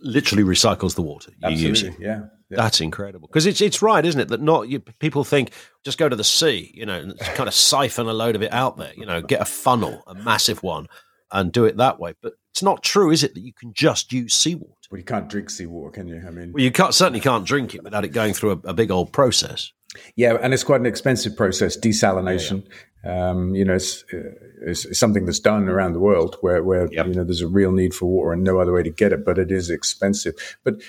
Literally 0.00 0.44
recycles 0.44 0.94
the 0.94 1.02
water 1.02 1.32
you 1.42 1.50
use. 1.50 1.82
Absolutely, 1.82 2.06
yeah. 2.06 2.20
yeah. 2.50 2.56
That's 2.56 2.80
incredible 2.80 3.28
because 3.28 3.46
it's 3.46 3.60
it's 3.60 3.82
right, 3.82 4.04
isn't 4.04 4.20
it? 4.20 4.28
That 4.28 4.40
not 4.40 4.68
you, 4.68 4.80
people 4.80 5.24
think 5.24 5.52
just 5.84 5.98
go 5.98 6.08
to 6.08 6.16
the 6.16 6.24
sea, 6.24 6.72
you 6.74 6.86
know, 6.86 6.98
and 6.98 7.18
kind 7.18 7.48
of 7.48 7.54
siphon 7.54 8.06
a 8.06 8.12
load 8.12 8.36
of 8.36 8.42
it 8.42 8.52
out 8.52 8.76
there, 8.76 8.92
you 8.96 9.06
know, 9.06 9.20
get 9.22 9.40
a 9.40 9.44
funnel, 9.44 10.02
a 10.06 10.14
massive 10.14 10.62
one, 10.62 10.86
and 11.32 11.52
do 11.52 11.64
it 11.64 11.76
that 11.76 11.98
way. 11.98 12.14
But 12.22 12.34
it's 12.52 12.62
not 12.62 12.82
true, 12.82 13.10
is 13.10 13.22
it? 13.22 13.34
That 13.34 13.40
you 13.40 13.52
can 13.52 13.72
just 13.72 14.12
use 14.12 14.34
seawater. 14.34 14.74
Well, 14.90 14.98
you 14.98 15.04
can't 15.04 15.28
drink 15.28 15.50
seawater, 15.50 15.92
can 15.92 16.08
you? 16.08 16.20
I 16.26 16.30
mean, 16.30 16.52
Well, 16.52 16.64
you 16.64 16.72
can't, 16.72 16.92
certainly 16.92 17.20
can't 17.20 17.46
drink 17.46 17.76
it 17.76 17.84
without 17.84 18.04
it 18.04 18.08
going 18.08 18.34
through 18.34 18.50
a, 18.64 18.70
a 18.70 18.74
big 18.74 18.90
old 18.90 19.12
process. 19.12 19.72
Yeah, 20.16 20.36
and 20.40 20.52
it's 20.52 20.64
quite 20.64 20.80
an 20.80 20.86
expensive 20.86 21.36
process, 21.36 21.76
desalination. 21.76 22.66
Um, 23.04 23.54
you 23.54 23.64
know, 23.64 23.74
it's, 23.74 24.04
uh, 24.12 24.34
it's, 24.62 24.84
it's 24.84 24.98
something 24.98 25.24
that's 25.24 25.40
done 25.40 25.68
around 25.68 25.94
the 25.94 26.00
world 26.00 26.36
where, 26.40 26.62
where 26.62 26.88
Yep. 26.92 27.06
you 27.06 27.14
know 27.14 27.24
there's 27.24 27.40
a 27.40 27.48
real 27.48 27.72
need 27.72 27.94
for 27.94 28.06
water 28.06 28.32
and 28.32 28.44
no 28.44 28.60
other 28.60 28.72
way 28.72 28.82
to 28.82 28.90
get 28.90 29.12
it, 29.12 29.24
but 29.24 29.38
it 29.38 29.50
is 29.50 29.70
expensive. 29.70 30.34
But 30.64 30.82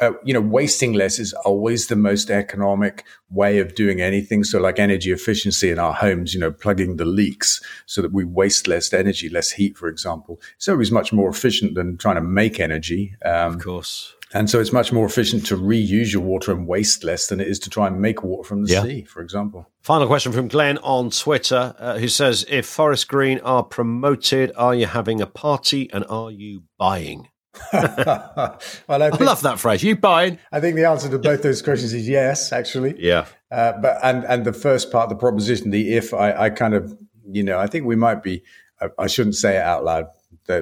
uh, 0.00 0.12
you 0.24 0.34
know, 0.34 0.40
wasting 0.40 0.94
less 0.94 1.18
is 1.18 1.32
always 1.32 1.86
the 1.86 1.96
most 1.96 2.30
economic 2.30 3.04
way 3.30 3.58
of 3.58 3.74
doing 3.74 4.00
anything. 4.00 4.42
So, 4.42 4.58
like 4.58 4.78
energy 4.80 5.12
efficiency 5.12 5.70
in 5.70 5.78
our 5.78 5.92
homes, 5.92 6.34
you 6.34 6.40
know, 6.40 6.50
plugging 6.50 6.96
the 6.96 7.04
leaks 7.04 7.60
so 7.86 8.02
that 8.02 8.12
we 8.12 8.24
waste 8.24 8.66
less 8.66 8.92
energy, 8.92 9.28
less 9.28 9.52
heat, 9.52 9.76
for 9.76 9.88
example, 9.88 10.40
it's 10.56 10.68
always 10.68 10.90
much 10.90 11.12
more 11.12 11.28
efficient 11.28 11.74
than 11.76 11.98
trying 11.98 12.16
to 12.16 12.20
make 12.22 12.58
energy. 12.58 13.14
Um, 13.24 13.54
of 13.54 13.62
course. 13.62 14.14
And 14.34 14.48
so 14.48 14.60
it's 14.60 14.72
much 14.72 14.92
more 14.92 15.04
efficient 15.04 15.46
to 15.46 15.56
reuse 15.56 16.12
your 16.12 16.22
water 16.22 16.52
and 16.52 16.66
waste 16.66 17.04
less 17.04 17.26
than 17.26 17.40
it 17.40 17.48
is 17.48 17.58
to 17.60 17.70
try 17.70 17.86
and 17.86 18.00
make 18.00 18.22
water 18.22 18.46
from 18.48 18.64
the 18.64 18.72
yeah. 18.72 18.82
sea, 18.82 19.04
for 19.04 19.20
example. 19.20 19.68
Final 19.82 20.06
question 20.06 20.32
from 20.32 20.48
Glenn 20.48 20.78
on 20.78 21.10
Twitter, 21.10 21.74
uh, 21.78 21.98
who 21.98 22.08
says, 22.08 22.46
If 22.48 22.66
Forest 22.66 23.08
Green 23.08 23.40
are 23.40 23.62
promoted, 23.62 24.52
are 24.56 24.74
you 24.74 24.86
having 24.86 25.20
a 25.20 25.26
party 25.26 25.90
and 25.92 26.04
are 26.08 26.30
you 26.30 26.62
buying? 26.78 27.28
well, 27.72 28.58
I, 28.88 29.10
think, 29.10 29.20
I, 29.20 29.24
love 29.24 29.42
that 29.42 29.60
phrase. 29.60 29.82
You 29.82 29.96
buying? 29.96 30.38
I 30.50 30.60
think 30.60 30.76
the 30.76 30.86
answer 30.86 31.10
to 31.10 31.18
both 31.18 31.42
those 31.42 31.60
questions 31.60 31.92
is 31.92 32.08
yes, 32.08 32.50
actually. 32.50 32.94
Yeah. 32.98 33.26
Uh, 33.50 33.72
but 33.72 33.98
and 34.02 34.24
and 34.24 34.46
the 34.46 34.54
first 34.54 34.90
part, 34.90 35.10
the 35.10 35.14
proposition, 35.14 35.70
the 35.70 35.94
if, 35.94 36.14
I, 36.14 36.32
I 36.32 36.50
kind 36.50 36.72
of, 36.72 36.96
you 37.30 37.42
know, 37.42 37.58
I 37.58 37.66
think 37.66 37.84
we 37.84 37.96
might 37.96 38.22
be. 38.22 38.42
I, 38.80 38.88
I 38.98 39.06
shouldn't 39.06 39.34
say 39.34 39.56
it 39.56 39.62
out 39.62 39.84
loud, 39.84 40.06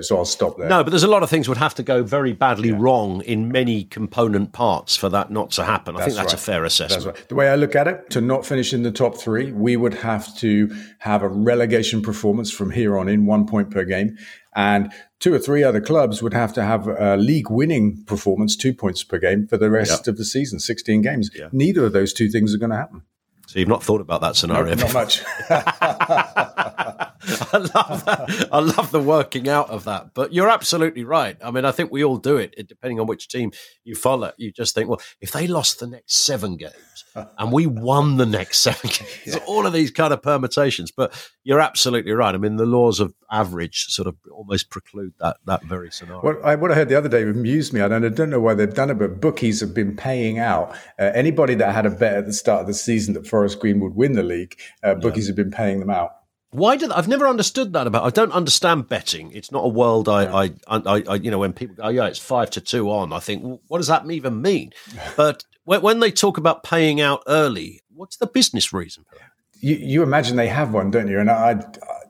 so 0.01 0.17
I'll 0.17 0.25
stop 0.25 0.57
there. 0.57 0.69
No, 0.69 0.85
but 0.85 0.91
there's 0.91 1.03
a 1.03 1.09
lot 1.09 1.23
of 1.23 1.31
things 1.31 1.49
would 1.49 1.59
have 1.59 1.75
to 1.75 1.83
go 1.83 2.03
very 2.03 2.33
badly 2.33 2.71
yeah. 2.71 2.77
wrong 2.79 3.21
in 3.23 3.51
many 3.51 3.85
component 3.85 4.53
parts 4.53 4.97
for 4.97 5.09
that 5.09 5.31
not 5.31 5.51
to 5.53 5.65
happen. 5.65 5.97
I 5.97 6.05
think 6.05 6.17
that's 6.17 6.33
right. 6.33 6.41
a 6.41 6.45
fair 6.45 6.65
assessment. 6.65 7.07
Right. 7.07 7.29
The 7.29 7.35
way 7.35 7.49
I 7.49 7.57
look 7.57 7.75
at 7.75 7.89
it, 7.89 8.11
to 8.11 8.21
not 8.21 8.47
finish 8.47 8.73
in 8.73 8.83
the 8.83 8.93
top 8.93 9.17
three, 9.17 9.53
we 9.53 9.77
would 9.77 9.95
have 9.95 10.37
to 10.39 10.75
have 10.99 11.23
a 11.23 11.29
relegation 11.29 12.03
performance 12.03 12.51
from 12.51 12.71
here 12.71 12.99
on 12.99 13.09
in, 13.09 13.27
one 13.27 13.47
point 13.47 13.71
per 13.71 13.85
game. 13.85 14.17
And 14.55 14.93
two 15.21 15.33
or 15.33 15.39
three 15.39 15.63
other 15.63 15.81
clubs 15.81 16.23
would 16.23 16.35
have 16.35 16.53
to 16.55 16.63
have 16.63 16.89
a 16.89 17.17
league 17.17 17.51
winning 17.51 18.03
performance, 18.05 18.57
two 18.57 18.75
points 18.75 19.05
per 19.05 19.19
game 19.19 19.47
for 19.47 19.57
the 19.57 19.71
rest 19.71 20.09
of 20.09 20.17
the 20.17 20.25
season, 20.25 20.59
16 20.59 21.03
games. 21.03 21.31
Neither 21.53 21.85
of 21.85 21.93
those 21.93 22.13
two 22.13 22.29
things 22.29 22.55
are 22.55 22.59
going 22.59 22.71
to 22.71 22.77
happen. 22.77 23.03
So 23.47 23.59
you've 23.59 23.69
not 23.69 23.83
thought 23.83 24.01
about 24.01 24.21
that 24.21 24.37
scenario? 24.37 24.75
No, 24.75 24.85
not 24.85 24.95
much. 24.95 25.25
I 27.53 27.59
love 27.59 28.05
that. 28.05 28.49
I 28.53 28.59
love 28.61 28.91
the 28.91 29.01
working 29.01 29.49
out 29.49 29.71
of 29.71 29.85
that. 29.85 30.15
But 30.15 30.33
you're 30.33 30.49
absolutely 30.49 31.05
right. 31.05 31.37
I 31.43 31.51
mean, 31.51 31.65
I 31.65 31.73
think 31.73 31.91
we 31.91 32.05
all 32.05 32.17
do 32.17 32.37
it, 32.37 32.55
depending 32.69 33.01
on 33.01 33.07
which 33.07 33.29
team 33.29 33.53
you 33.85 33.95
follow. 33.95 34.33
You 34.37 34.53
just 34.53 34.75
think, 34.75 34.89
well, 34.89 35.01
if 35.21 35.33
they 35.33 35.47
lost 35.47 35.81
the 35.81 35.87
next 35.87 36.17
seven 36.17 36.57
games 36.57 37.05
and 37.39 37.53
we 37.53 37.67
won 37.67 38.17
the 38.17 38.27
next 38.27 38.59
seven 38.63 38.91
games, 38.91 39.09
yeah. 39.27 39.39
all 39.47 39.67
of 39.67 39.73
these 39.73 39.91
kind 39.91 40.13
of 40.13 40.23
permutations. 40.23 40.91
But 40.91 41.13
you're 41.45 41.61
absolutely 41.61 42.13
right. 42.13 42.35
I 42.35 42.39
mean, 42.39 42.57
the 42.57 42.67
laws 42.67 43.01
of 43.01 43.15
average 43.31 43.87
sort 43.89 44.09
of 44.09 44.17
almost 44.33 44.71
preclude 44.71 45.15
that 45.21 45.37
that 45.47 45.65
very 45.65 45.91
scenario. 45.91 46.23
What 46.23 46.45
I, 46.45 46.55
what 46.55 46.71
I 46.73 46.75
heard 46.75 46.89
the 46.89 46.97
other 46.97 47.09
day 47.09 47.23
amused 47.23 47.73
me. 47.73 47.81
I 47.81 47.89
don't, 47.89 48.05
I 48.05 48.09
don't 48.09 48.31
know 48.31 48.41
why 48.41 48.55
they've 48.55 48.73
done 48.73 48.91
it, 48.91 48.99
but 48.99 49.21
bookies 49.21 49.61
have 49.61 49.75
been 49.75 49.97
paying 49.97 50.39
out 50.39 50.73
uh, 50.99 51.11
anybody 51.15 51.55
that 51.57 51.75
had 51.75 51.87
a 51.87 51.91
bet 51.91 52.17
at 52.17 52.27
the 52.27 52.33
start 52.33 52.63
of 52.63 52.67
the 52.67 52.75
season 52.75 53.15
that 53.15 53.27
Forest 53.27 53.61
Green 53.61 53.81
would 53.81 53.95
win 53.95 54.13
the 54.13 54.23
league. 54.23 54.57
Uh, 54.83 54.95
bookies 54.95 55.27
yeah. 55.27 55.31
have 55.31 55.37
been 55.37 55.51
paying 55.51 55.81
them 55.81 55.91
out. 55.91 56.20
Why 56.51 56.77
did 56.77 56.91
I've 56.91 57.07
never 57.07 57.29
understood 57.29 57.73
that 57.75 57.87
about? 57.87 58.05
I 58.05 58.11
don't 58.11 58.33
understand 58.33 58.89
betting. 58.89 59.31
It's 59.33 59.53
not 59.53 59.65
a 59.65 59.69
world 59.69 60.09
I, 60.09 60.45
I, 60.45 60.51
I, 60.67 61.03
I, 61.09 61.15
you 61.15 61.31
know, 61.31 61.39
when 61.39 61.53
people 61.53 61.77
go, 61.77 61.85
oh, 61.85 61.89
yeah, 61.91 62.07
it's 62.07 62.19
five 62.19 62.51
to 62.51 62.61
two 62.61 62.91
on. 62.91 63.13
I 63.13 63.21
think, 63.21 63.45
well, 63.45 63.61
what 63.69 63.79
does 63.79 63.87
that 63.87 64.09
even 64.11 64.43
mean? 64.43 64.73
But 65.17 65.45
when, 65.65 65.83
when, 65.83 66.01
they 66.01 66.11
talk 66.11 66.39
about 66.39 66.65
paying 66.65 67.01
out 67.01 67.23
early, 67.29 67.83
what's 67.95 68.17
the 68.17 68.27
business 68.27 68.73
reason 68.73 69.05
for 69.09 69.17
that? 69.17 69.31
You, 69.61 69.77
you 69.77 70.03
imagine 70.03 70.37
they 70.37 70.49
have 70.49 70.73
one, 70.73 70.91
don't 70.91 71.09
you? 71.09 71.21
And 71.21 71.31
I, 71.31 71.61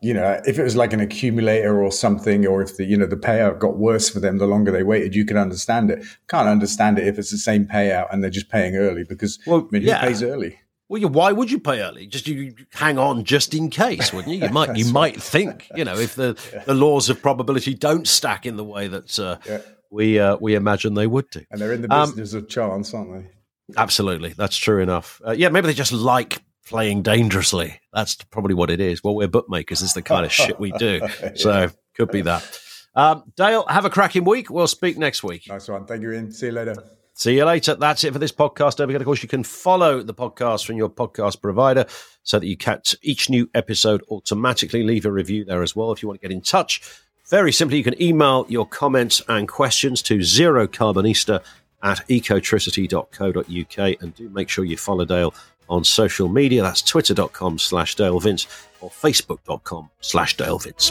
you 0.01 0.15
know, 0.15 0.41
if 0.47 0.59
it 0.59 0.63
was 0.63 0.77
like 0.77 0.93
an 0.93 1.01
accumulator 1.01 1.83
or 1.83 1.93
something, 1.93 2.47
or 2.47 2.63
if 2.63 2.77
the, 2.77 2.85
you 2.85 2.97
know, 2.97 3.07
the 3.07 3.17
payout 3.17 3.59
got 3.59 3.77
worse 3.77 4.09
for 4.09 4.21
them 4.21 4.39
the 4.39 4.47
longer 4.47 4.71
they 4.71 4.83
waited, 4.83 5.15
you 5.15 5.25
can 5.25 5.37
understand 5.37 5.91
it. 5.91 6.05
Can't 6.29 6.49
understand 6.49 6.99
it 6.99 7.07
if 7.07 7.19
it's 7.19 7.31
the 7.31 7.39
same 7.39 7.67
payout 7.67 8.07
and 8.13 8.23
they're 8.23 8.31
just 8.31 8.49
paying 8.49 8.77
early 8.77 9.05
because 9.05 9.39
well, 9.47 9.67
I 9.69 9.73
mean, 9.73 9.83
yeah. 9.83 10.01
who 10.01 10.07
pays 10.07 10.23
early? 10.23 10.61
Well, 10.91 11.09
why 11.09 11.31
would 11.31 11.53
you 11.53 11.61
pay 11.61 11.81
early? 11.83 12.09
Just 12.09 12.27
you 12.27 12.53
hang 12.73 12.99
on 12.99 13.23
just 13.23 13.55
in 13.55 13.71
case, 13.71 14.13
wouldn't 14.13 14.35
you? 14.35 14.45
You 14.45 14.49
might 14.53 14.77
you 14.77 14.93
might 14.93 15.23
think, 15.23 15.71
you 15.77 15.85
know, 15.85 15.97
if 15.97 16.17
the, 16.17 16.37
yeah. 16.53 16.65
the 16.65 16.75
laws 16.75 17.09
of 17.09 17.23
probability 17.23 17.75
don't 17.75 18.09
stack 18.09 18.45
in 18.45 18.57
the 18.57 18.65
way 18.65 18.89
that 18.89 19.17
uh, 19.21 19.39
yeah. 19.47 19.61
we 19.91 20.19
uh, 20.19 20.37
we 20.41 20.57
imagine 20.57 20.95
they 20.95 21.07
would 21.07 21.31
do. 21.31 21.45
And 21.53 21.61
they're 21.61 21.73
in 21.73 21.83
the 21.83 21.95
um, 21.95 22.11
business 22.11 22.33
um, 22.35 22.39
of 22.41 22.49
chance, 22.49 22.93
aren't 22.93 23.13
they? 23.13 23.31
Absolutely, 23.77 24.31
that's 24.31 24.57
true 24.57 24.83
enough. 24.83 25.23
Uh, 25.25 25.31
yeah, 25.31 25.49
maybe 25.49 25.69
they 25.69 25.75
just 25.75 25.93
like 25.93 26.43
playing 26.67 27.03
dangerously. 27.03 27.81
That's 27.93 28.17
probably 28.17 28.55
what 28.55 28.69
it 28.69 28.81
is. 28.81 29.05
Well, 29.05 29.15
we're 29.15 29.29
bookmakers. 29.29 29.83
Is 29.83 29.95
the 29.95 30.03
kind 30.03 30.27
of 30.27 30.33
shit 30.33 30.59
we 30.59 30.73
do. 30.73 31.01
yeah. 31.23 31.33
So 31.37 31.71
could 31.95 32.11
be 32.11 32.23
that. 32.23 32.61
Um, 32.97 33.33
Dale, 33.37 33.65
have 33.69 33.85
a 33.85 33.91
cracking 33.91 34.25
week. 34.25 34.51
We'll 34.51 34.67
speak 34.67 34.99
next 34.99 35.23
week. 35.23 35.45
Nice 35.49 35.69
one. 35.69 35.87
Thank 35.87 36.03
you, 36.03 36.11
Ian. 36.11 36.33
See 36.33 36.47
you 36.47 36.53
later. 36.53 36.75
See 37.21 37.37
you 37.37 37.45
later. 37.45 37.75
That's 37.75 38.03
it 38.03 38.15
for 38.15 38.19
this 38.19 38.33
podcast. 38.33 38.77
Don't 38.77 38.89
forget, 38.89 39.03
of 39.03 39.05
course, 39.05 39.23
you 39.23 39.29
can 39.29 39.45
follow 39.45 40.03
the 40.03 40.15
podcast 40.15 40.65
from 40.65 40.79
your 40.79 40.89
podcast 40.89 41.43
provider 41.43 41.85
so 42.23 42.39
that 42.39 42.47
you 42.47 42.57
catch 42.57 42.97
each 43.03 43.29
new 43.29 43.47
episode 43.55 44.03
automatically. 44.11 44.83
Leave 44.83 45.05
a 45.05 45.13
review 45.13 45.45
there 45.45 45.63
as 45.63 45.77
well 45.77 45.93
if 45.93 46.03
you 46.03 46.09
want 46.09 46.19
to 46.19 46.27
get 46.27 46.35
in 46.35 46.41
touch. 46.41 46.81
Very 47.29 47.53
simply, 47.53 47.77
you 47.77 47.85
can 47.85 48.01
email 48.01 48.47
your 48.49 48.67
comments 48.67 49.21
and 49.29 49.47
questions 49.47 50.01
to 50.01 50.21
zerocarbonista 50.21 51.45
at 51.83 51.99
ecotricity.co.uk 52.09 54.03
and 54.03 54.15
do 54.15 54.31
make 54.31 54.49
sure 54.49 54.65
you 54.65 54.79
follow 54.79 55.05
Dale 55.05 55.35
on 55.69 55.85
social 55.85 56.27
media. 56.27 56.63
That's 56.63 56.81
twitter.com 56.81 57.59
slash 57.59 57.97
Dale 57.97 58.19
Vince 58.19 58.47
or 58.81 58.89
facebook.com 58.89 59.91
slash 60.01 60.39
Dale 60.39 60.59
Vince. 60.59 60.91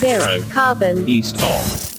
Zero 0.00 0.42
carbon. 0.50 1.08
East 1.08 1.40
off. 1.40 1.91